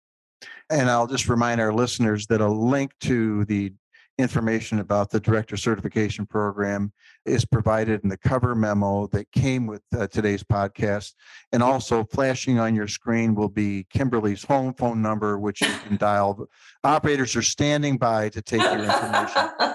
And 0.70 0.90
I'll 0.90 1.06
just 1.06 1.28
remind 1.28 1.60
our 1.60 1.72
listeners 1.72 2.26
that 2.28 2.40
a 2.40 2.48
link 2.48 2.92
to 3.00 3.44
the 3.46 3.72
information 4.18 4.78
about 4.78 5.10
the 5.10 5.20
director 5.20 5.56
certification 5.56 6.26
program 6.26 6.92
is 7.26 7.44
provided 7.44 8.02
in 8.02 8.08
the 8.08 8.16
cover 8.16 8.54
memo 8.54 9.06
that 9.08 9.30
came 9.32 9.66
with 9.66 9.82
uh, 9.96 10.06
today's 10.06 10.44
podcast. 10.44 11.12
And 11.52 11.62
also 11.62 12.04
flashing 12.04 12.58
on 12.58 12.74
your 12.74 12.88
screen 12.88 13.34
will 13.34 13.48
be 13.48 13.86
Kimberly's 13.90 14.44
home 14.44 14.74
phone 14.74 15.02
number, 15.02 15.38
which 15.38 15.60
you 15.60 15.74
can 15.86 15.96
dial. 15.96 16.48
Operators 16.84 17.34
are 17.34 17.42
standing 17.42 17.96
by 17.96 18.28
to 18.30 18.42
take 18.42 18.62
your 18.62 18.84
information. 18.84 19.50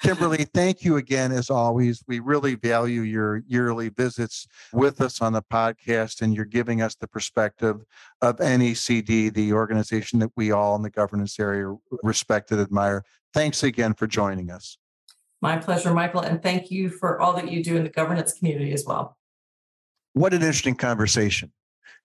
Kimberly, 0.00 0.46
thank 0.54 0.82
you 0.82 0.96
again, 0.96 1.30
as 1.30 1.50
always. 1.50 2.02
We 2.08 2.20
really 2.20 2.54
value 2.54 3.02
your 3.02 3.42
yearly 3.46 3.90
visits 3.90 4.46
with 4.72 5.02
us 5.02 5.20
on 5.20 5.34
the 5.34 5.42
podcast, 5.42 6.22
and 6.22 6.34
you're 6.34 6.46
giving 6.46 6.80
us 6.80 6.94
the 6.94 7.06
perspective 7.06 7.84
of 8.22 8.38
NACD, 8.38 9.32
the 9.32 9.52
organization 9.52 10.18
that 10.20 10.30
we 10.36 10.52
all 10.52 10.74
in 10.74 10.82
the 10.82 10.90
governance 10.90 11.38
area 11.38 11.76
respect 12.02 12.50
and 12.50 12.60
admire. 12.62 13.04
Thanks 13.32 13.62
again 13.62 13.94
for 13.94 14.06
joining 14.06 14.50
us. 14.50 14.76
My 15.40 15.56
pleasure, 15.56 15.94
Michael, 15.94 16.20
and 16.20 16.42
thank 16.42 16.70
you 16.70 16.90
for 16.90 17.20
all 17.20 17.32
that 17.34 17.50
you 17.50 17.62
do 17.62 17.76
in 17.76 17.84
the 17.84 17.90
governance 17.90 18.34
community 18.34 18.72
as 18.72 18.84
well. 18.84 19.16
What 20.12 20.34
an 20.34 20.42
interesting 20.42 20.74
conversation. 20.74 21.52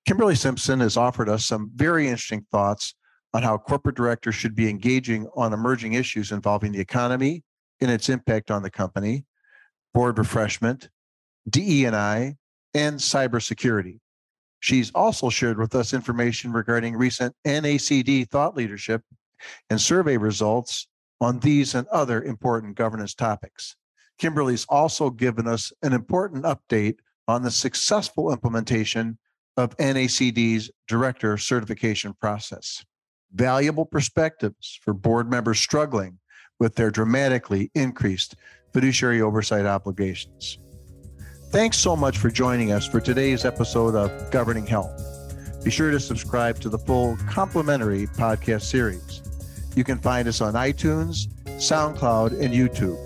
Kimberly 0.08 0.36
Simpson 0.36 0.80
has 0.80 0.96
offered 0.96 1.28
us 1.28 1.46
some 1.46 1.72
very 1.76 2.08
interesting 2.08 2.46
thoughts 2.52 2.94
on 3.34 3.44
how 3.44 3.58
corporate 3.58 3.96
directors 3.96 4.36
should 4.36 4.56
be 4.56 4.70
engaging 4.70 5.28
on 5.36 5.52
emerging 5.52 5.94
issues 5.94 6.32
involving 6.32 6.72
the 6.72 6.80
economy, 6.80 7.44
and 7.82 7.92
its 7.92 8.08
impact 8.08 8.52
on 8.52 8.64
the 8.64 8.70
company, 8.70 9.26
board 9.94 10.18
refreshment, 10.18 10.90
DE&I, 11.50 12.36
and 12.74 12.96
cybersecurity. 12.98 14.00
She's 14.60 14.92
also 14.92 15.30
shared 15.30 15.58
with 15.58 15.76
us 15.76 15.94
information 15.94 16.54
regarding 16.54 16.96
recent 16.96 17.36
NACD 17.46 18.30
thought 18.30 18.56
leadership 18.56 19.02
and 19.70 19.82
survey 19.82 20.18
results 20.18 20.88
on 21.22 21.40
these 21.40 21.76
and 21.76 21.88
other 21.88 22.24
important 22.24 22.76
governance 22.76 23.14
topics. 23.14 23.76
Kimberly's 24.18 24.66
also 24.70 25.10
given 25.10 25.48
us 25.48 25.74
an 25.82 25.94
important 25.94 26.44
update 26.44 26.98
on 27.28 27.44
the 27.44 27.52
successful 27.52 28.32
implementation 28.32 29.18
of 29.58 29.76
NACD's 29.78 30.70
director 30.88 31.38
certification 31.38 32.14
process. 32.14 32.84
Valuable 33.34 33.86
perspectives 33.86 34.80
for 34.82 34.94
board 34.94 35.30
members 35.30 35.60
struggling 35.60 36.20
with 36.60 36.76
their 36.76 36.92
dramatically 36.92 37.72
increased 37.76 38.36
fiduciary 38.74 39.22
oversight 39.22 39.66
obligations. 39.66 40.60
Thanks 41.52 41.78
so 41.78 41.96
much 41.96 42.18
for 42.18 42.30
joining 42.30 42.72
us 42.72 42.86
for 42.86 43.00
today's 43.00 43.46
episode 43.46 43.96
of 43.96 44.32
Governing 44.32 44.68
Health. 44.68 45.02
Be 45.64 45.72
sure 45.72 45.92
to 45.92 46.00
subscribe 46.00 46.60
to 46.60 46.70
the 46.70 46.78
full 46.78 47.18
complimentary 47.28 48.08
podcast 48.08 48.64
series. 48.64 49.25
You 49.76 49.84
can 49.84 50.00
find 50.00 50.28
us 50.28 50.42
on 50.42 50.54
iTunes, 50.54 51.28
SoundCloud, 51.46 52.40
and 52.40 52.54
YouTube. 52.54 52.98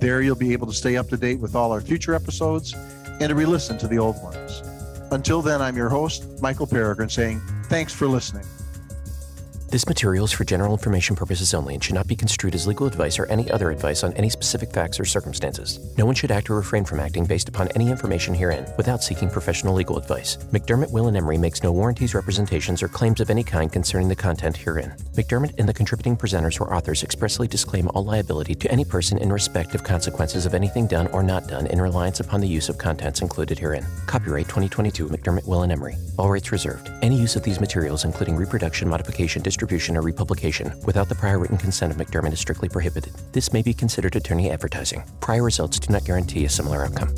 There 0.00 0.22
you'll 0.22 0.36
be 0.36 0.52
able 0.52 0.68
to 0.68 0.72
stay 0.72 0.96
up 0.96 1.08
to 1.08 1.16
date 1.16 1.40
with 1.40 1.56
all 1.56 1.72
our 1.72 1.80
future 1.80 2.14
episodes 2.14 2.72
and 2.72 3.28
to 3.28 3.34
re 3.34 3.44
listen 3.44 3.76
to 3.78 3.88
the 3.88 3.98
old 3.98 4.22
ones. 4.22 4.62
Until 5.10 5.42
then, 5.42 5.60
I'm 5.60 5.76
your 5.76 5.88
host, 5.88 6.40
Michael 6.40 6.66
Peregrine, 6.66 7.08
saying 7.08 7.40
thanks 7.64 7.92
for 7.92 8.06
listening. 8.06 8.44
This 9.70 9.86
material 9.86 10.24
is 10.24 10.32
for 10.32 10.44
general 10.44 10.72
information 10.72 11.14
purposes 11.14 11.52
only 11.52 11.74
and 11.74 11.84
should 11.84 11.94
not 11.94 12.06
be 12.06 12.16
construed 12.16 12.54
as 12.54 12.66
legal 12.66 12.86
advice 12.86 13.18
or 13.18 13.26
any 13.26 13.50
other 13.50 13.70
advice 13.70 14.02
on 14.02 14.14
any 14.14 14.30
specific 14.30 14.72
facts 14.72 14.98
or 14.98 15.04
circumstances. 15.04 15.78
No 15.98 16.06
one 16.06 16.14
should 16.14 16.30
act 16.30 16.48
or 16.48 16.56
refrain 16.56 16.86
from 16.86 17.00
acting 17.00 17.26
based 17.26 17.50
upon 17.50 17.68
any 17.72 17.90
information 17.90 18.32
herein 18.32 18.66
without 18.78 19.02
seeking 19.02 19.28
professional 19.28 19.74
legal 19.74 19.98
advice. 19.98 20.38
McDermott, 20.52 20.90
Will, 20.90 21.08
and 21.08 21.18
Emery 21.18 21.36
makes 21.36 21.62
no 21.62 21.70
warranties, 21.70 22.14
representations, 22.14 22.82
or 22.82 22.88
claims 22.88 23.20
of 23.20 23.28
any 23.28 23.44
kind 23.44 23.70
concerning 23.70 24.08
the 24.08 24.16
content 24.16 24.56
herein. 24.56 24.94
McDermott 25.12 25.58
and 25.58 25.68
the 25.68 25.74
contributing 25.74 26.16
presenters 26.16 26.58
or 26.62 26.72
authors 26.72 27.02
expressly 27.02 27.46
disclaim 27.46 27.88
all 27.88 28.06
liability 28.06 28.54
to 28.54 28.72
any 28.72 28.86
person 28.86 29.18
in 29.18 29.30
respect 29.30 29.74
of 29.74 29.84
consequences 29.84 30.46
of 30.46 30.54
anything 30.54 30.86
done 30.86 31.08
or 31.08 31.22
not 31.22 31.46
done 31.46 31.66
in 31.66 31.78
reliance 31.78 32.20
upon 32.20 32.40
the 32.40 32.48
use 32.48 32.70
of 32.70 32.78
contents 32.78 33.20
included 33.20 33.58
herein. 33.58 33.84
Copyright 34.06 34.46
2022 34.46 35.08
McDermott, 35.08 35.46
Will, 35.46 35.64
and 35.64 35.72
Emery. 35.72 35.96
All 36.18 36.30
rights 36.30 36.52
reserved. 36.52 36.90
Any 37.02 37.20
use 37.20 37.36
of 37.36 37.42
these 37.42 37.60
materials, 37.60 38.06
including 38.06 38.34
reproduction, 38.34 38.88
modification, 38.88 39.42
distribution, 39.58 39.96
or 39.96 40.02
republication 40.02 40.72
without 40.84 41.08
the 41.08 41.14
prior 41.16 41.38
written 41.38 41.58
consent 41.58 41.92
of 41.92 41.98
McDermott 41.98 42.32
is 42.32 42.38
strictly 42.38 42.68
prohibited. 42.68 43.12
This 43.32 43.52
may 43.52 43.60
be 43.60 43.74
considered 43.74 44.14
attorney 44.14 44.50
advertising. 44.50 45.02
Prior 45.20 45.42
results 45.42 45.80
do 45.80 45.92
not 45.92 46.04
guarantee 46.04 46.44
a 46.44 46.48
similar 46.48 46.84
outcome. 46.84 47.08